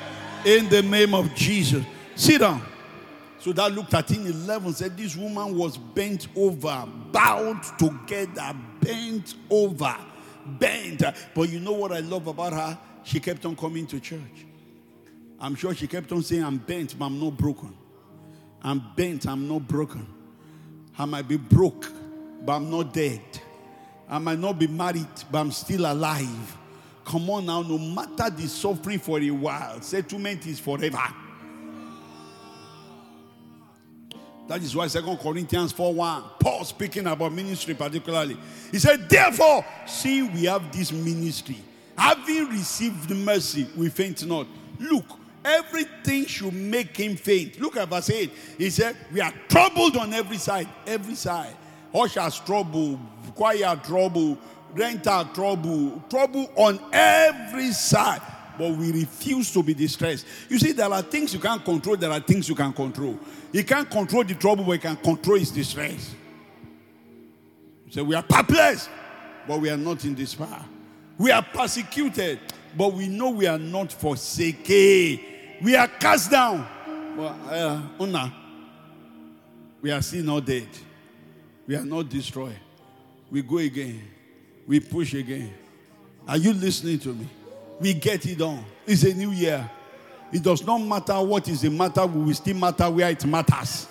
[0.46, 1.86] in the name of Jesus.
[2.18, 2.64] Sit down.
[3.38, 9.36] So that looked at 13 11 said, This woman was bent over, bowed together, bent
[9.52, 9.96] over,
[10.46, 11.04] bent.
[11.36, 12.78] But you know what I love about her?
[13.04, 14.48] She kept on coming to church.
[15.40, 17.78] I'm sure she kept on saying, I'm bent, but I'm not broken.
[18.64, 20.08] I'm bent, I'm not broken.
[20.98, 21.86] I might be broke,
[22.44, 23.22] but I'm not dead.
[24.10, 26.58] I might not be married, but I'm still alive.
[27.06, 30.98] Come on now, no matter the suffering for a while, settlement is forever.
[34.48, 38.38] That is why Second Corinthians 4 1, Paul speaking about ministry particularly.
[38.72, 41.58] He said, Therefore, see, we have this ministry.
[41.98, 44.48] Having received mercy, we faint not.
[44.80, 45.06] Look,
[45.44, 47.60] everything should make him faint.
[47.60, 48.32] Look at verse 8.
[48.58, 50.70] He said, We are troubled on every side.
[50.86, 51.56] Every side.
[51.94, 53.00] Ushers trouble,
[53.36, 54.38] choir trouble,
[54.74, 58.22] rental trouble, trouble on every side.
[58.58, 60.26] But we refuse to be distressed.
[60.50, 63.20] You see, there are things you can't control, there are things you can control.
[63.52, 66.14] You can't control the trouble, but he can control his distress.
[67.90, 68.90] So we are perplexed,
[69.48, 70.66] but we are not in despair.
[71.18, 72.40] We are persecuted,
[72.78, 75.20] but we know we are not forsaken.
[75.62, 76.68] We are cast down.
[77.16, 78.34] But uh, Una,
[79.82, 80.68] we are still not dead.
[81.66, 82.60] We are not destroyed.
[83.32, 84.02] We go again.
[84.68, 85.54] We push again.
[86.28, 87.28] Are you listening to me?
[87.80, 88.64] We get it on.
[88.86, 89.70] It's a new year.
[90.32, 93.88] It does not matter what is the matter, we will still matter where it matters.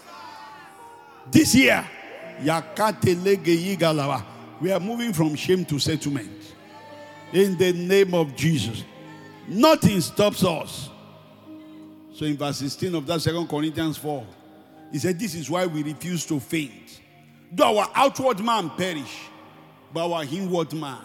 [1.31, 1.89] This year,
[2.43, 6.31] we are moving from shame to settlement.
[7.33, 8.85] In the name of Jesus.
[9.49, 10.91] Nothing stops us.
[12.15, 14.27] So in verse 16 of that second Corinthians 4,
[14.93, 17.01] he said, This is why we refuse to faint.
[17.53, 19.29] Though our outward man perish,
[19.93, 21.03] but our inward man.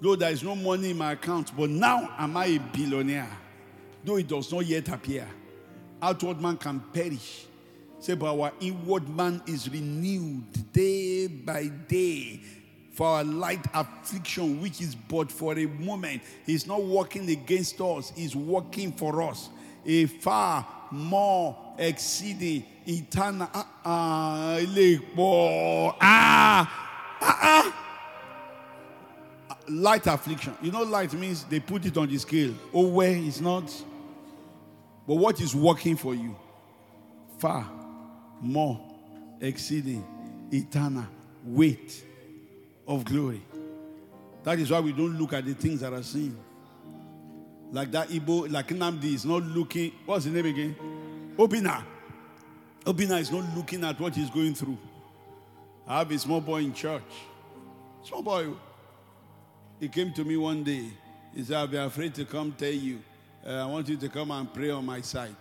[0.00, 3.30] Though there is no money in my account, but now am I a billionaire.
[4.04, 5.26] Though it does not yet appear.
[6.02, 7.46] Outward man can perish.
[7.98, 12.40] Say, but our inward man is renewed day by day.
[12.92, 18.12] For our light affliction, which is but for a moment, He's not working against us,
[18.14, 19.48] He's working for us.
[19.86, 23.48] A far more exceeding eternal.
[23.52, 24.58] Ah, ah,
[26.00, 26.68] ah,
[27.20, 27.74] ah, ah.
[29.68, 30.54] Light affliction.
[30.60, 32.54] You know, light means they put it on the scale.
[32.72, 33.72] Oh, where it's not.
[35.06, 36.36] But what is working for you?
[37.38, 37.70] Far
[38.40, 38.80] more
[39.40, 40.04] exceeding
[40.52, 41.06] eternal
[41.44, 42.04] weight
[42.86, 43.42] of glory.
[44.44, 46.36] That is why we don't look at the things that are seen.
[47.72, 49.92] Like that Igbo, like Nnamdi is not looking.
[50.06, 50.76] What's the name again?
[51.36, 51.82] Obinna.
[52.84, 54.78] Obinna is not looking at what he's going through.
[55.86, 57.02] I have a small boy in church.
[58.02, 58.48] Small boy.
[59.80, 60.88] He came to me one day.
[61.34, 63.00] He said, I'll be afraid to come tell you.
[63.46, 65.36] Uh, I want you to come and pray on my side.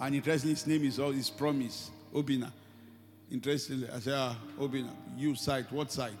[0.00, 2.50] And interestingly, his name is all his promise, Obinna.
[3.30, 6.12] Interestingly, I said, ah, Obinna, you site, what site?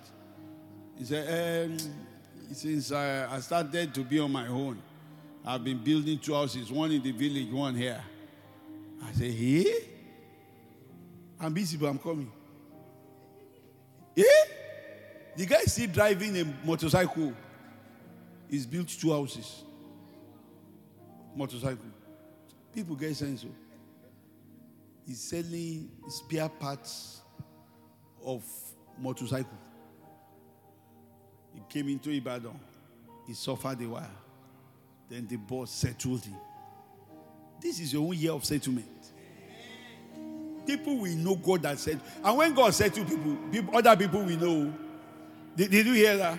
[0.98, 1.78] He said, um,
[2.52, 4.82] since I, I started to be on my own,
[5.44, 8.02] I've been building two houses, one in the village, one here.
[9.02, 9.74] I said, hey?
[11.40, 12.30] I'm busy, but I'm coming.
[14.14, 14.24] Yeah?
[15.36, 17.32] The guy is still driving a motorcycle.
[18.50, 19.64] He's built two houses.
[21.34, 21.84] Motorcycle.
[22.74, 23.44] People get sense.
[23.46, 23.54] oh.
[25.06, 27.20] He's selling spare parts
[28.24, 28.44] of
[28.98, 29.58] motorcycle.
[31.54, 32.58] He came into Ibadan.
[33.26, 34.10] He suffered a while.
[35.08, 36.36] Then the boss settled him.
[37.60, 38.86] This is your own year of settlement.
[40.66, 42.00] People will know God has said.
[42.24, 44.72] And when God said to people, people other people will know.
[45.56, 46.38] Did, did you hear that?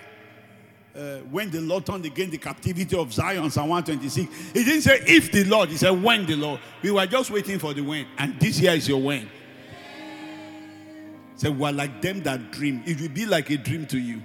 [0.96, 4.52] Uh, when the Lord turned again the captivity of Zion, Psalm 126.
[4.52, 6.60] He didn't say if the Lord, he said when the Lord.
[6.82, 8.06] We were just waiting for the when.
[8.16, 9.28] And this year is your when.
[11.34, 12.82] Say, we are like them that dream.
[12.86, 14.22] It will be like a dream to you.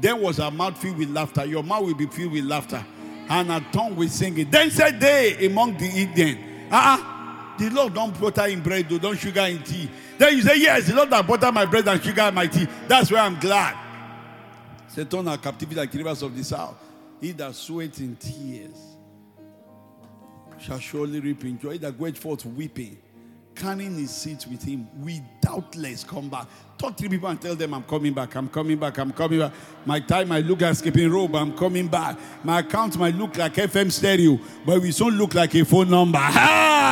[0.00, 1.44] Then was our mouth filled with laughter.
[1.44, 2.84] Your mouth will be filled with laughter.
[3.28, 4.52] And our tongue will sing it.
[4.52, 6.38] Then said they among the Eden.
[6.70, 9.88] Ah, uh the Lord don't butter in bread, don't sugar in tea.
[10.18, 12.66] Then you say, Yes, the Lord that butter my bread and sugar in my tea.
[12.88, 13.83] That's why I'm glad.
[14.94, 16.76] Say, turn our captivity like rivers of the south.
[17.20, 18.78] He that sweat in tears
[20.60, 21.72] shall surely reap in joy.
[21.72, 22.96] He that goeth forth weeping,
[23.56, 26.46] carrying his seat with him, will doubtless come back.
[26.78, 29.52] Talk to people and tell them, I'm coming back, I'm coming back, I'm coming back.
[29.84, 32.16] My time might look like skipping rope, I'm coming back.
[32.44, 36.20] My account might look like FM stereo, but we soon look like a phone number.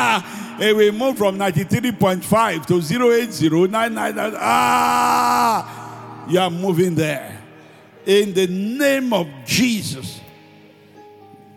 [0.04, 0.58] Ah!
[0.60, 4.34] And we move from 93.5 to 08099.
[4.36, 6.26] Ah!
[6.28, 7.41] You are moving there.
[8.06, 10.20] In the name of Jesus.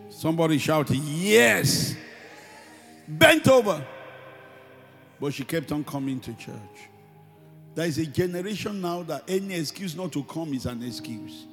[0.10, 1.96] Somebody shouted, Yes.
[3.08, 3.86] Bent over.
[5.20, 6.90] But she kept on coming to church.
[7.74, 11.46] There is a generation now that any excuse not to come is an excuse.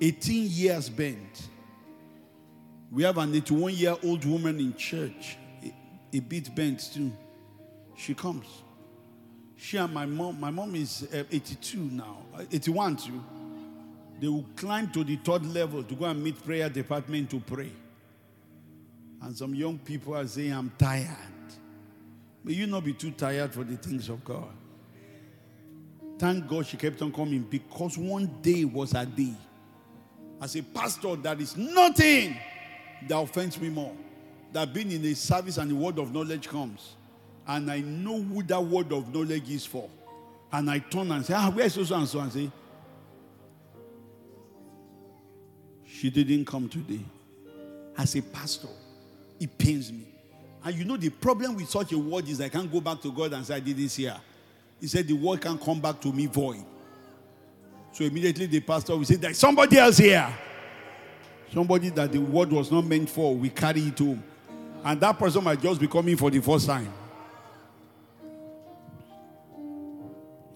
[0.00, 1.48] 18 years bent.
[2.90, 5.74] We have an 81 year old woman in church, a,
[6.16, 7.12] a bit bent too.
[7.96, 8.46] She comes.
[9.56, 13.24] She and my mom, my mom is uh, 82 now, uh, 81 too.
[14.20, 17.70] They will climb to the third level to go and meet prayer department to pray.
[19.22, 21.08] And some young people are saying, I'm tired.
[22.44, 24.52] May you not be too tired for the things of God.
[26.18, 29.34] Thank God she kept on coming because one day was a day.
[30.40, 32.36] As a pastor, there is nothing
[33.08, 33.94] that offends me more
[34.52, 36.94] than being in a service and the word of knowledge comes.
[37.46, 39.88] And I know who that word of knowledge is for.
[40.52, 42.20] And I turn and say, Ah, where's so and so?
[42.20, 42.50] And say,
[45.98, 47.00] She didn't come today.
[47.96, 48.68] As a pastor,
[49.40, 50.06] it pains me.
[50.62, 53.10] And you know, the problem with such a word is I can't go back to
[53.12, 54.16] God and say, I did this here.
[54.78, 56.62] He said, The word can't come back to me void.
[57.92, 60.28] So immediately the pastor will say, There's somebody else here.
[61.54, 64.22] Somebody that the word was not meant for, we carry it home.
[64.84, 66.92] And that person might just be coming for the first time.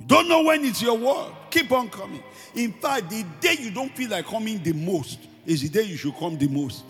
[0.01, 1.33] You don't know when it's your word.
[1.51, 2.23] Keep on coming.
[2.55, 5.97] In fact, the day you don't feel like coming the most is the day you
[5.97, 6.85] should come the most.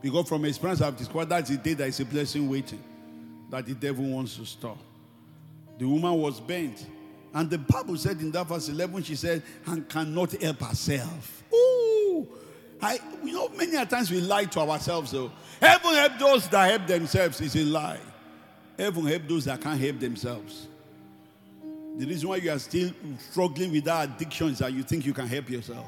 [0.00, 2.82] Because from experience, I've discovered that's the day that is a blessing waiting,
[3.50, 4.78] that the devil wants to stop.
[5.78, 6.86] The woman was bent.
[7.34, 11.42] And the Bible said in that verse 11, she said, and cannot help herself.
[11.52, 12.26] Ooh.
[12.80, 15.30] I, you know, many times we lie to ourselves, though.
[15.60, 17.98] Heaven help those that help themselves is a lie.
[18.78, 20.68] Heaven help those that can't help themselves.
[21.96, 22.92] The reason why you are still
[23.30, 25.86] struggling with that addiction is that you think you can help yourself.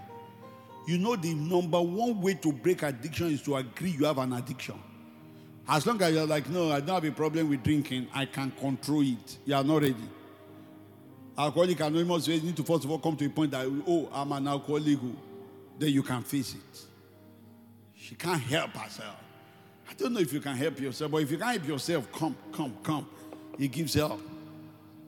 [0.91, 4.33] You know, the number one way to break addiction is to agree you have an
[4.33, 4.75] addiction.
[5.69, 8.51] As long as you're like, no, I don't have a problem with drinking, I can
[8.51, 9.39] control it.
[9.45, 9.95] You are not ready.
[11.39, 14.09] Alcoholic Anonymous says you need to first of all come to a point that, oh,
[14.13, 14.99] I'm an alcoholic.
[15.01, 15.15] Oh.
[15.79, 16.81] Then you can face it.
[17.95, 19.15] She can't help herself.
[19.89, 22.37] I don't know if you can help yourself, but if you can't help yourself, come,
[22.51, 23.09] come, come.
[23.57, 24.21] He gives help.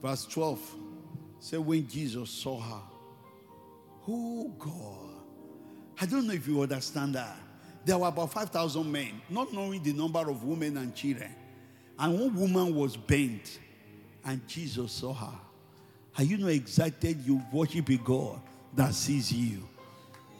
[0.01, 0.75] Verse 12
[1.41, 2.81] say when Jesus saw her,
[4.07, 5.02] oh God,
[5.99, 7.37] I don't know if you understand that.
[7.85, 11.35] There were about 5,000 men, not knowing the number of women and children.
[11.99, 13.59] And one woman was bent,
[14.25, 15.39] and Jesus saw her.
[16.17, 18.39] Are you not excited you worship a God
[18.75, 19.67] that sees you?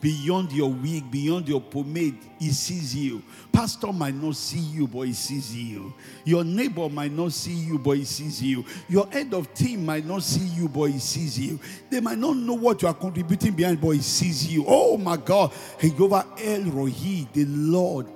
[0.04, 3.24] Beyond your wig, beyond your pomade, he sees you.
[3.54, 5.94] Pastor might not see you, but he sees you.
[6.26, 8.66] Your neighbor might not see you, but he sees you.
[8.90, 11.58] Your head of team might not see you, but he sees you.
[11.90, 14.66] They might not know what you are contributing behind, but he sees you.
[14.68, 15.54] Oh my God.
[15.80, 16.92] Jehovah El Roi,
[17.32, 18.08] the Lord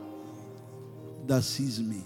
[1.25, 2.01] that sees me.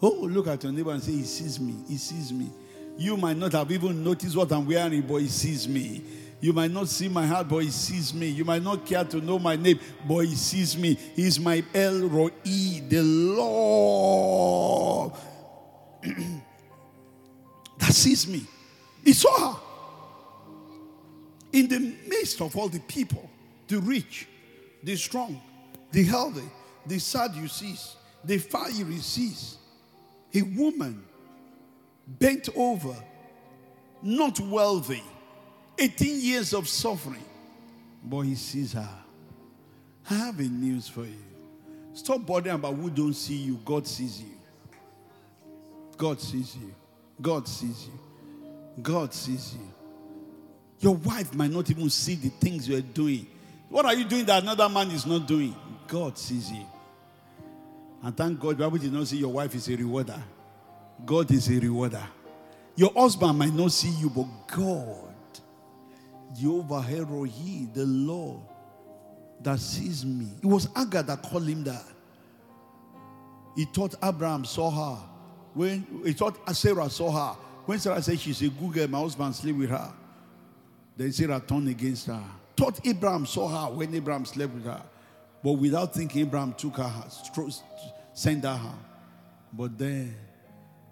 [0.00, 1.74] Oh, look at your neighbor and say, He sees me.
[1.88, 2.48] He sees me.
[2.96, 6.04] You might not have even noticed what I'm wearing, but He sees me.
[6.44, 8.28] You might not see my heart, but He sees me.
[8.28, 10.92] You might not care to know my name, but He sees me.
[11.16, 15.12] He's my El Roi, the Lord
[17.78, 18.42] that sees me.
[19.02, 19.60] He saw her
[21.50, 23.26] in the midst of all the people,
[23.66, 24.28] the rich,
[24.82, 25.40] the strong,
[25.92, 26.50] the healthy,
[26.86, 29.56] the sad you Sadducees, the Pharisees.
[30.34, 31.04] A woman
[32.06, 32.94] bent over,
[34.02, 35.02] not wealthy,
[35.78, 37.24] 18 years of suffering,
[38.04, 38.88] but he sees her.
[40.10, 41.24] I have a news for you.
[41.94, 43.58] Stop bothering about who don't see you.
[43.64, 44.34] God sees you.
[45.96, 46.74] God sees you.
[47.20, 47.98] God sees you.
[48.82, 49.72] God sees you.
[50.80, 53.26] Your wife might not even see the things you are doing.
[53.68, 55.54] What are you doing that another man is not doing?
[55.86, 56.66] God sees you.
[58.02, 60.22] And thank God, Bible did not say your wife is a rewarder.
[61.06, 62.06] God is a rewarder.
[62.76, 65.03] Your husband might not see you, but God,
[66.34, 67.28] Jehovah El Roi,
[67.72, 68.40] the Lord
[69.42, 70.28] that sees me.
[70.42, 71.84] It was Agar that called him that.
[73.56, 75.02] He thought Abraham saw her.
[75.52, 77.40] When he thought Sarah saw her.
[77.66, 79.92] When Sarah said she's a good girl, my husband sleep with her.
[80.96, 82.22] Then Sarah turned against her.
[82.56, 84.82] Thought Abraham saw her when Abraham slept with her.
[85.42, 87.04] But without thinking, Abraham took her,
[88.12, 88.74] sent her.
[89.52, 90.16] But then,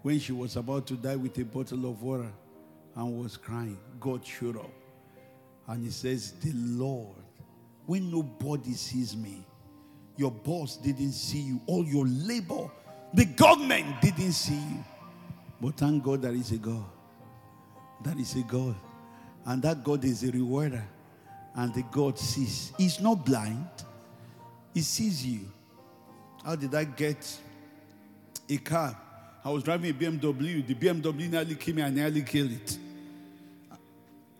[0.01, 2.31] when she was about to die with a bottle of water
[2.95, 4.69] and was crying, God showed up.
[5.67, 7.15] And he says, The Lord,
[7.85, 9.45] when nobody sees me,
[10.17, 12.69] your boss didn't see you, all your labor,
[13.13, 14.83] the government didn't see you.
[15.59, 16.85] But thank God there is a God.
[18.03, 18.75] That is a God.
[19.45, 20.83] And that God is a rewarder.
[21.55, 22.73] And the God sees.
[22.77, 23.67] He's not blind,
[24.73, 25.51] He sees you.
[26.43, 27.39] How did I get
[28.49, 28.97] a car?
[29.45, 30.65] I was driving a BMW.
[30.65, 32.77] The BMW nearly came and nearly killed it.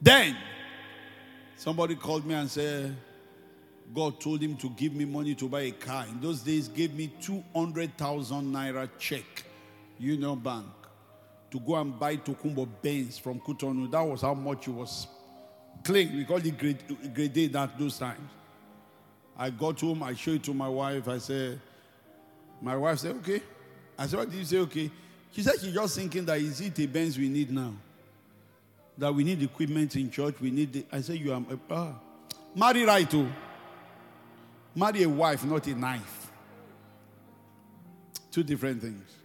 [0.02, 0.36] Then
[1.64, 2.94] somebody called me and said,
[3.94, 6.06] God told him to give me money to buy a car.
[6.10, 9.24] In those days, gave me 200,000 naira check,
[9.98, 10.66] Union Bank,
[11.50, 13.90] to go and buy Tokunbo Benz from Cotonou.
[13.90, 15.08] That was how much it was
[15.86, 16.14] claimed.
[16.14, 16.84] We called it grade,
[17.14, 18.30] grade A that those times.
[19.38, 21.08] I got home, I showed it to my wife.
[21.08, 21.62] I said,
[22.62, 23.42] my wife said, okay.
[23.98, 24.92] I said, what did you say, okay?
[25.32, 27.74] She said she's just thinking that is it a Benz we need now?
[28.98, 31.94] That we need equipment in church, we need the, I said, you are, uh,
[32.56, 33.28] marry right too.
[34.76, 36.32] Marry a wife, not a knife.
[38.32, 39.16] Two different things.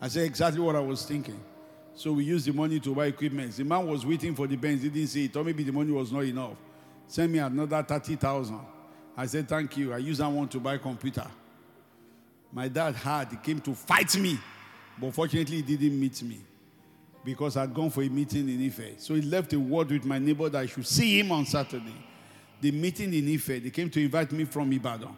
[0.00, 1.40] I said exactly what I was thinking.
[1.94, 3.56] So we used the money to buy equipment.
[3.56, 5.90] The man was waiting for the Benz, he didn't see it, or maybe the money
[5.90, 6.56] was not enough.
[7.08, 8.60] Send me another 30,000.
[9.16, 9.94] I said, thank you.
[9.94, 11.26] I used that one to buy computer.
[12.52, 14.38] My dad had, he came to fight me,
[15.00, 16.40] but fortunately he didn't meet me
[17.26, 19.00] because I'd gone for a meeting in Ife.
[19.00, 21.96] So he left a word with my neighbor that I should see him on Saturday.
[22.60, 25.14] The meeting in Ife, they came to invite me from Ibadan.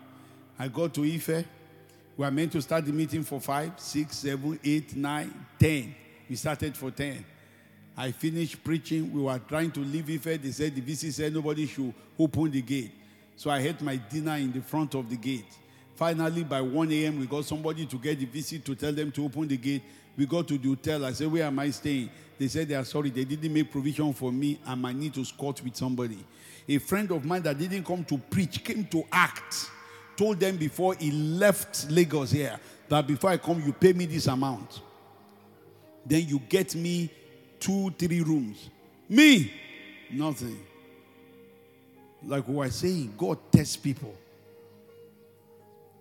[0.59, 1.29] I got to Ife.
[1.29, 5.95] We were meant to start the meeting for five, six, seven, eight, nine, ten.
[6.31, 7.25] We started for ten.
[7.95, 9.13] I finished preaching.
[9.13, 10.41] We were trying to leave Ife.
[10.43, 12.93] They said the VC said nobody should open the gate.
[13.37, 15.55] So I had my dinner in the front of the gate.
[15.95, 19.25] Finally, by 1 a.m., we got somebody to get the visit to tell them to
[19.27, 19.83] open the gate.
[20.19, 21.05] We got to the hotel.
[21.05, 22.11] I said, Where am I staying?
[22.37, 23.11] They said they are sorry.
[23.11, 24.59] They didn't make provision for me.
[24.67, 26.19] I might need to squat with somebody.
[26.69, 29.71] A friend of mine that didn't come to preach came to act.
[30.17, 32.59] Told them before he left Lagos here
[32.89, 34.81] that before I come, you pay me this amount.
[36.05, 37.11] Then you get me
[37.61, 38.71] two, three rooms.
[39.09, 39.53] Me,
[40.11, 40.59] nothing.
[42.25, 44.15] Like we were saying, God tests people.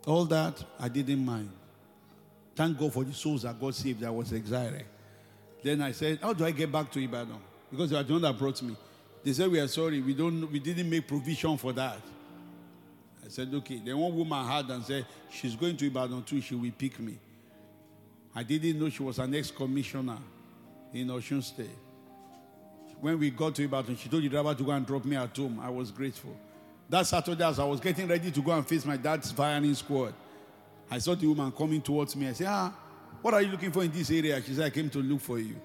[0.08, 1.52] All that I didn't mind.
[2.58, 4.00] Thank God for the souls that God saved.
[4.02, 4.84] that was excited.
[5.64, 7.40] Then I said, How do I get back to Ibadan?
[7.70, 8.76] Because they are the one that brought me.
[9.24, 12.00] They said, We are sorry, we don't we didn't make provision for that.
[13.24, 13.80] I said, Okay.
[13.86, 17.20] Then one woman had and said, She's going to Ibadan too, she will pick me.
[18.34, 20.18] I didn't know she was an ex-commissioner
[20.96, 21.70] in Osun State.
[23.00, 25.38] When we got to Ibadan, she told the driver to go and drop me at
[25.38, 25.60] home.
[25.62, 26.36] I was grateful.
[26.90, 30.16] That Saturday, as I was getting ready to go and face my dad's firing squad,
[30.90, 32.28] I saw the woman coming towards me.
[32.28, 32.74] I said, Ah,
[33.22, 34.42] what are you looking for in this area?
[34.42, 35.56] She said, I came to look for you.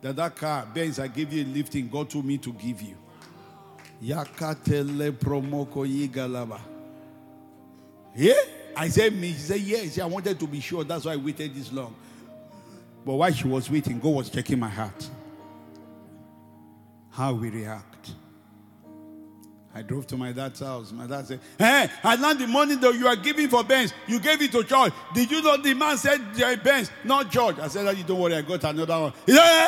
[0.00, 2.96] That that car, Benz, I gave you a lifting, God told me to give you.
[4.02, 6.60] Yakatele promoko yigalaba.
[8.14, 8.34] Yeah?
[8.76, 9.32] I said, me.
[9.32, 9.98] She said, yes.
[9.98, 10.84] I wanted to be sure.
[10.84, 11.94] That's why I waited this long.
[13.04, 15.08] But while she was waiting, God was checking my heart.
[17.10, 17.95] How we react.
[19.76, 20.90] I drove to my dad's house.
[20.90, 24.18] My dad said, Hey, I now the money that you are giving for Benz, you
[24.18, 24.90] gave it to church.
[25.12, 26.18] Did you know the man said
[26.64, 27.58] Benz, not church?
[27.58, 29.12] I said, You don't worry, I got another one.
[29.28, 29.66] Said, "Eh?"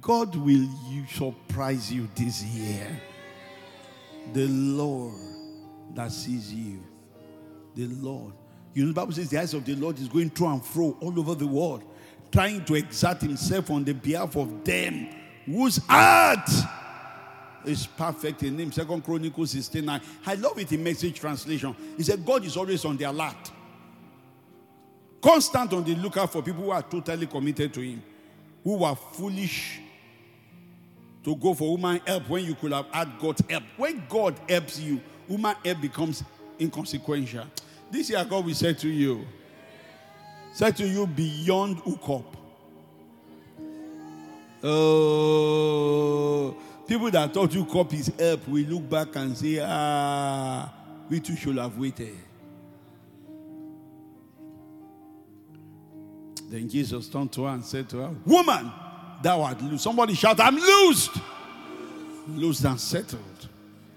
[0.00, 2.86] God will you surprise you this year.
[4.32, 5.14] The Lord
[5.96, 6.80] that sees you.
[7.74, 8.34] The Lord.
[8.72, 10.96] You know, the Bible says the eyes of the Lord is going through and fro
[11.00, 11.82] all over the world,
[12.30, 15.08] trying to exert himself on the behalf of them
[15.48, 16.48] whose heart
[17.64, 18.72] is perfect in him.
[18.72, 20.00] Second Chronicles 16 9.
[20.26, 21.74] I love it in message translation.
[21.96, 23.52] He said, God is always on the alert.
[25.20, 28.02] Constant on the lookout for people who are totally committed to him,
[28.62, 29.80] who are foolish
[31.24, 33.64] to go for human help when you could have had God's help.
[33.76, 36.22] When God helps you, human help becomes
[36.60, 37.46] inconsequential.
[37.90, 39.26] This year, God will say to you,
[40.52, 42.37] say to you beyond hookup.
[44.62, 46.56] Oh,
[46.86, 50.72] people that thought you cop his help will look back and say, ah,
[51.08, 52.16] we too should have waited.
[56.48, 58.72] Then Jesus turned to her and said to her, Woman,
[59.22, 59.84] thou art loosed.
[59.84, 61.10] Somebody shout, I'm loosed.
[62.28, 63.48] Loosed and settled.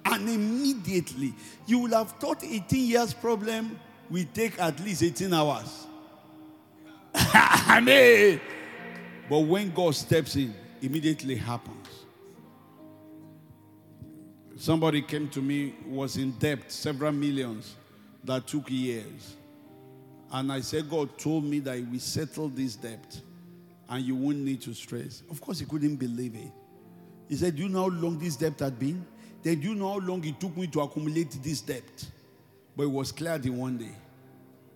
[0.05, 1.33] And immediately,
[1.65, 5.87] you will have thought 18 years problem will take at least 18 hours.
[7.13, 8.41] I mean,
[9.31, 11.87] but when God steps in, immediately happens.
[14.57, 17.77] Somebody came to me, was in debt, several millions,
[18.25, 19.37] that took years.
[20.33, 23.21] And I said, God told me that we settle this debt
[23.87, 25.23] and you won't need to stress.
[25.31, 26.51] Of course, he couldn't believe it.
[27.29, 29.05] He said, Do you know how long this debt had been?
[29.43, 32.05] Then do you know how long it took me to accumulate this debt?
[32.75, 33.95] But it was cleared in one day.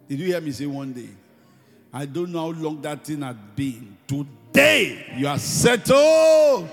[0.07, 1.09] Did you hear me say one day?
[1.95, 3.95] I don't know how long that thing had been.
[4.05, 6.67] Today, you are settled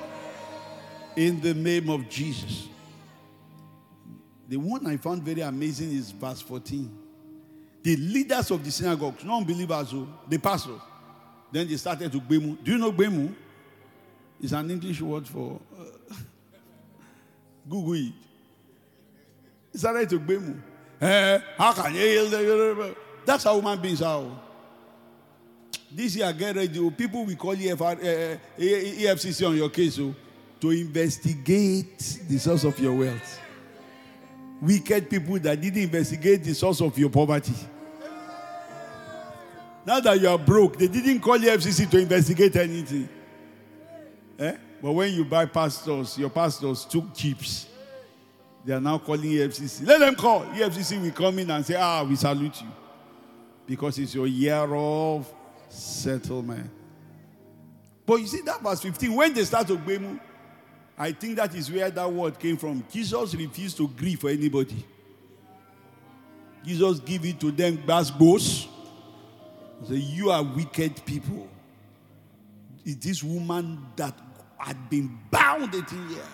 [1.14, 2.66] in the name of Jesus.
[4.48, 6.90] The one I found very amazing is verse 14.
[7.84, 10.80] The leaders of the synagogues, non believers, oh, the pastors,
[11.52, 12.64] then they started to gbemu.
[12.64, 13.32] Do you know gbemu?
[14.42, 16.14] It's an English word for uh,
[17.70, 18.12] Google it.
[19.72, 20.60] They started to gbemu.
[21.00, 22.96] Eh, how can you?
[23.24, 24.26] That's how human beings are.
[25.94, 26.90] This year, get ready.
[26.90, 27.54] People will call uh,
[28.58, 30.14] EFCC on your case oh,
[30.60, 33.40] to investigate the source of your wealth.
[34.62, 37.52] Wicked people that didn't investigate the source of your poverty.
[39.84, 43.08] Now that you are broke, they didn't call the FCC to investigate anything.
[44.38, 44.56] Eh?
[44.80, 47.66] But when you buy pastors, your pastors took chips.
[48.64, 49.86] They are now calling EFCC.
[49.86, 50.44] Let them call.
[50.44, 52.68] EFCC will come in and say, Ah, we salute you.
[53.66, 55.32] Because it's your year of
[55.72, 56.70] settlement.
[58.04, 60.20] But you see that verse 15, when they start to Ogbemu,
[60.98, 62.84] I think that is where that word came from.
[62.92, 64.84] Jesus refused to grieve for anybody.
[66.64, 68.68] Jesus gave it to them, boss.
[69.88, 71.48] Say, you are wicked people.
[72.84, 74.16] Is this woman that
[74.58, 76.24] had been bound 18 years?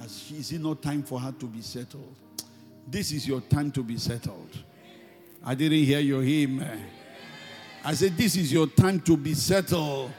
[0.00, 2.14] Has she, is it not time for her to be settled?
[2.88, 4.58] This is your time to be settled.
[5.44, 6.64] I didn't hear your hymn.
[7.84, 10.12] I said, This is your time to be settled.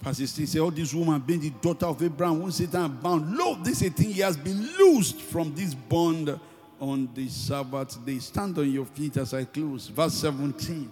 [0.00, 3.36] Verse 16 said, Oh, this woman being the daughter of Abraham, who Satan bound.
[3.36, 6.38] Lo, this 18 years been loosed from this bond
[6.80, 8.18] on the Sabbath day.
[8.18, 9.86] Stand on your feet as I close.
[9.88, 10.90] Verse 17.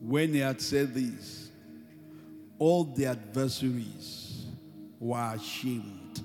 [0.00, 1.50] When he had said this,
[2.58, 4.46] all the adversaries
[4.98, 6.22] were ashamed,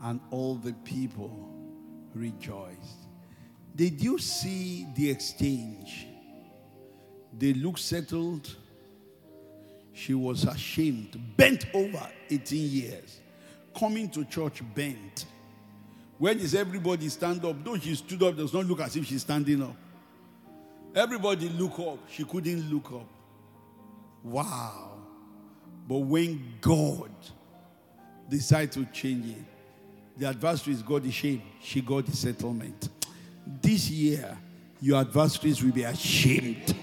[0.00, 1.52] and all the people
[2.14, 3.05] rejoiced.
[3.76, 6.06] Did you see the exchange?
[7.38, 8.56] They looked settled.
[9.92, 13.20] She was ashamed, bent over 18 years,
[13.78, 15.26] coming to church bent.
[16.18, 17.62] When is everybody stand up?
[17.62, 19.76] Though she stood up, does not look as if she's standing up.
[20.94, 21.98] Everybody look up.
[22.10, 23.08] She couldn't look up.
[24.22, 24.92] Wow.
[25.86, 27.10] But when God
[28.28, 29.44] decided to change it,
[30.16, 31.42] the adversaries got the shame.
[31.60, 32.88] She got the settlement.
[33.46, 34.36] This year,
[34.80, 36.74] your adversaries will be ashamed.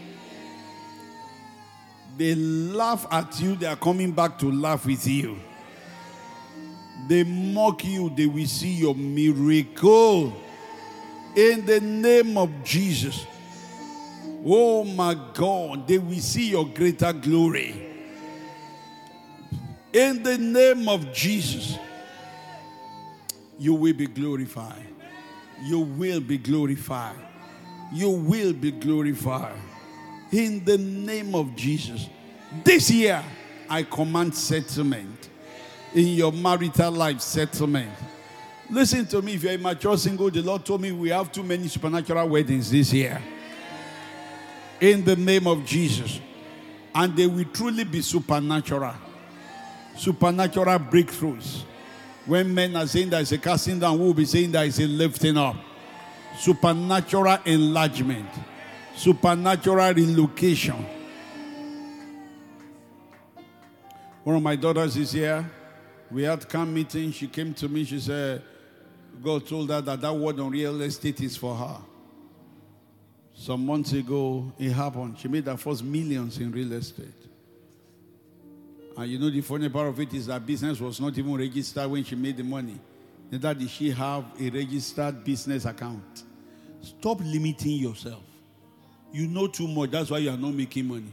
[2.18, 5.38] They laugh at you, they are coming back to laugh with you.
[7.08, 10.34] They mock you, they will see your miracle.
[11.36, 13.26] In the name of Jesus.
[14.46, 17.90] Oh my God, they will see your greater glory.
[19.92, 21.78] In the name of Jesus,
[23.58, 24.93] you will be glorified.
[25.64, 27.16] You will be glorified.
[27.94, 29.56] You will be glorified.
[30.32, 32.10] In the name of Jesus.
[32.64, 33.24] This year,
[33.70, 35.30] I command settlement.
[35.94, 37.92] In your marital life, settlement.
[38.70, 41.44] Listen to me, if you're a mature single, the Lord told me we have too
[41.44, 43.22] many supernatural weddings this year.
[44.82, 46.20] In the name of Jesus.
[46.96, 48.96] And they will truly be supernatural.
[49.96, 51.64] Supernatural breakthroughs.
[52.26, 54.80] When men are saying there is a casting down, we will be saying there is
[54.80, 55.56] a lifting up.
[56.38, 58.30] Supernatural enlargement.
[58.96, 60.86] Supernatural relocation.
[64.24, 65.50] One of my daughters is here.
[66.10, 67.12] We had camp meeting.
[67.12, 67.84] She came to me.
[67.84, 68.42] She said,
[69.22, 71.78] God told her that that word on real estate is for her.
[73.36, 75.20] Some months ago, it happened.
[75.20, 77.23] She made her first millions in real estate.
[78.96, 81.90] And you know, the funny part of it is that business was not even registered
[81.90, 82.80] when she made the money.
[83.32, 86.24] Neither did she have a registered business account.
[86.82, 88.22] Stop limiting yourself.
[89.12, 89.92] You know too much.
[89.92, 91.12] That's why you are not making money.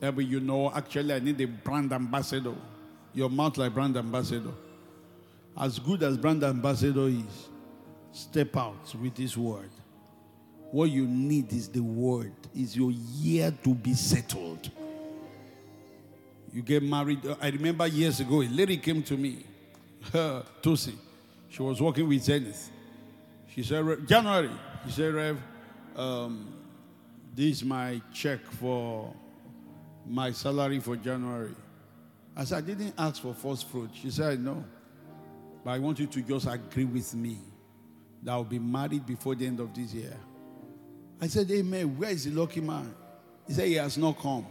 [0.00, 2.54] Yeah, but you know, actually, I need a brand ambassador.
[3.14, 4.52] Your mouth like brand ambassador.
[5.56, 7.48] As good as brand ambassador is,
[8.12, 9.70] step out with this word.
[10.70, 12.32] What you need is the word.
[12.54, 14.70] Is your year to be settled.
[16.52, 17.20] You get married.
[17.40, 19.44] I remember years ago, a lady came to me,
[20.12, 20.96] Tosin.
[21.48, 22.70] She was working with Zenith.
[23.54, 24.50] She said, January.
[24.84, 25.38] She said, Rev,
[25.96, 26.52] um,
[27.34, 29.14] this is my check for
[30.06, 31.54] my salary for January.
[32.36, 33.90] I said, I didn't ask for first fruit.
[33.94, 34.64] She said, No.
[35.64, 37.38] But I want you to just agree with me
[38.22, 40.16] that I'll be married before the end of this year.
[41.20, 41.96] I said, Amen.
[41.98, 42.94] Where is the lucky man?
[43.46, 44.46] He said, He has not come.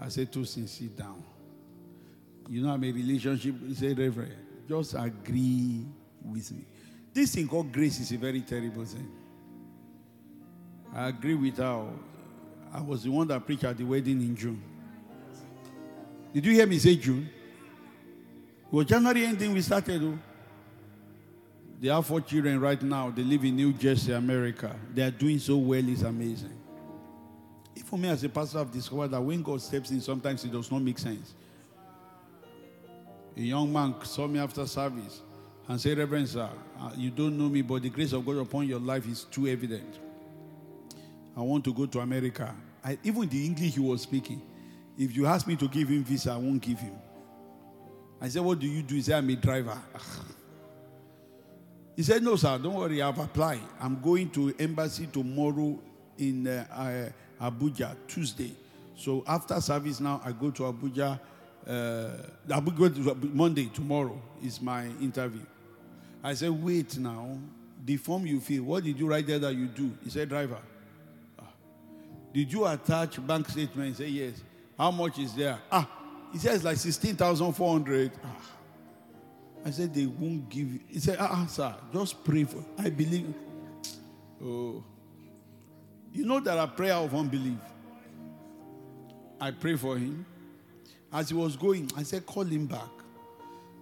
[0.00, 1.22] I said, Tosin, sit down.
[2.48, 3.54] You know, I'm a relationship.
[3.66, 4.34] He said, Reverend,
[4.68, 5.84] just agree
[6.24, 6.64] with me.
[7.12, 9.10] This thing called grace is a very terrible thing.
[10.94, 11.86] I agree with her.
[12.72, 14.62] I was the one that preached at the wedding in June.
[16.32, 17.28] Did you hear me say June?
[18.66, 20.02] It was January ending we started.
[20.02, 20.18] Oh.
[21.80, 23.10] They have four children right now.
[23.10, 24.74] They live in New Jersey, America.
[24.92, 26.57] They are doing so well, it's amazing.
[27.84, 30.70] For me as a pastor, I've discovered that when God steps in, sometimes it does
[30.70, 31.34] not make sense.
[33.36, 35.22] A young man saw me after service
[35.68, 36.48] and said, Reverend, sir,
[36.80, 39.46] uh, you don't know me, but the grace of God upon your life is too
[39.46, 39.98] evident.
[41.36, 42.54] I want to go to America.
[42.82, 44.42] I, even the English he was speaking,
[44.98, 46.94] if you ask me to give him visa, I won't give him.
[48.20, 48.96] I said, What do you do?
[48.96, 49.80] He said, I'm a driver.
[51.94, 53.60] He said, No, sir, don't worry, I've applied.
[53.80, 55.76] I'm going to embassy tomorrow
[56.16, 58.52] in uh, uh, Abuja, Tuesday.
[58.96, 61.18] So after service now, I go to Abuja.
[61.66, 62.10] Uh,
[62.48, 65.42] to Monday, tomorrow is my interview.
[66.22, 67.38] I said, Wait now.
[67.84, 69.96] The form you fill, what did you write there that you do?
[70.02, 70.58] He said, Driver.
[71.38, 71.44] "Ah.
[72.34, 73.90] Did you attach bank statement?
[73.90, 74.42] He said, Yes.
[74.76, 75.58] How much is there?
[75.70, 75.88] Ah,
[76.32, 78.12] he says like 16,400.
[78.24, 78.28] Ah.
[79.64, 80.80] I said, They won't give you.
[80.88, 83.32] He said, Ah, ah, sir, just pray for I believe.
[84.42, 84.82] Oh.
[86.12, 87.58] You know there are prayer of unbelief.
[89.40, 90.26] I pray for him.
[91.12, 92.88] As he was going, I said, Call him back.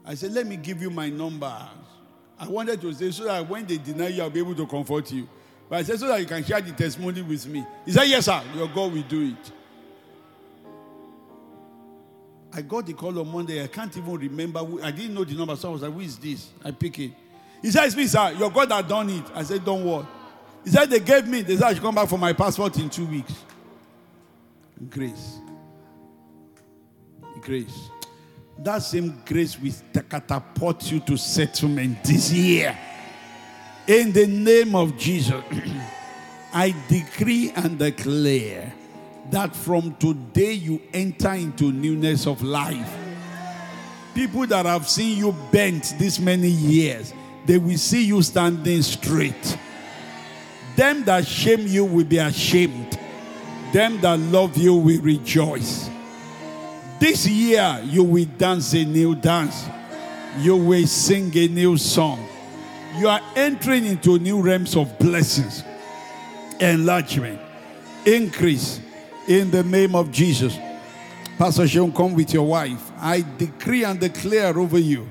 [0.05, 1.53] I said, Let me give you my number.
[2.39, 5.11] I wanted to say so that when they deny you, I'll be able to comfort
[5.12, 5.29] you.
[5.68, 7.64] But I said, So that you can share the testimony with me.
[7.85, 9.53] He said, Yes, sir, your God will do it.
[12.53, 13.62] I got the call on Monday.
[13.62, 14.61] I can't even remember.
[14.83, 15.57] I didn't know the number.
[15.57, 16.51] So I was like, Who is this?
[16.64, 17.12] I pick it.
[17.62, 18.35] He said, It's me, sir.
[18.39, 19.24] Your God had done it.
[19.35, 20.07] I said, Don't worry.
[20.67, 21.43] He said, They gave me.
[21.43, 23.33] They said, I should come back for my passport in two weeks.
[24.91, 25.39] Grace.
[27.41, 27.91] Grace.
[28.59, 29.73] That same grace will
[30.09, 32.77] catapult you to settlement this year.
[33.87, 35.41] In the name of Jesus,
[36.53, 38.75] I decree and declare
[39.31, 42.93] that from today you enter into newness of life.
[44.17, 47.14] People that have seen you bent this many years,
[47.45, 49.59] they will see you standing straight.
[50.77, 52.99] Them that shame you will be ashamed.
[53.72, 55.89] Them that love you will rejoice.
[57.01, 59.66] This year you will dance a new dance.
[60.39, 62.29] You will sing a new song.
[62.99, 65.64] You are entering into new realms of blessings,
[66.61, 67.41] enlargement,
[68.05, 68.81] increase
[69.29, 70.59] in the name of Jesus.
[71.39, 72.91] Pastor Sean, come with your wife.
[72.99, 75.09] I decree and declare over you.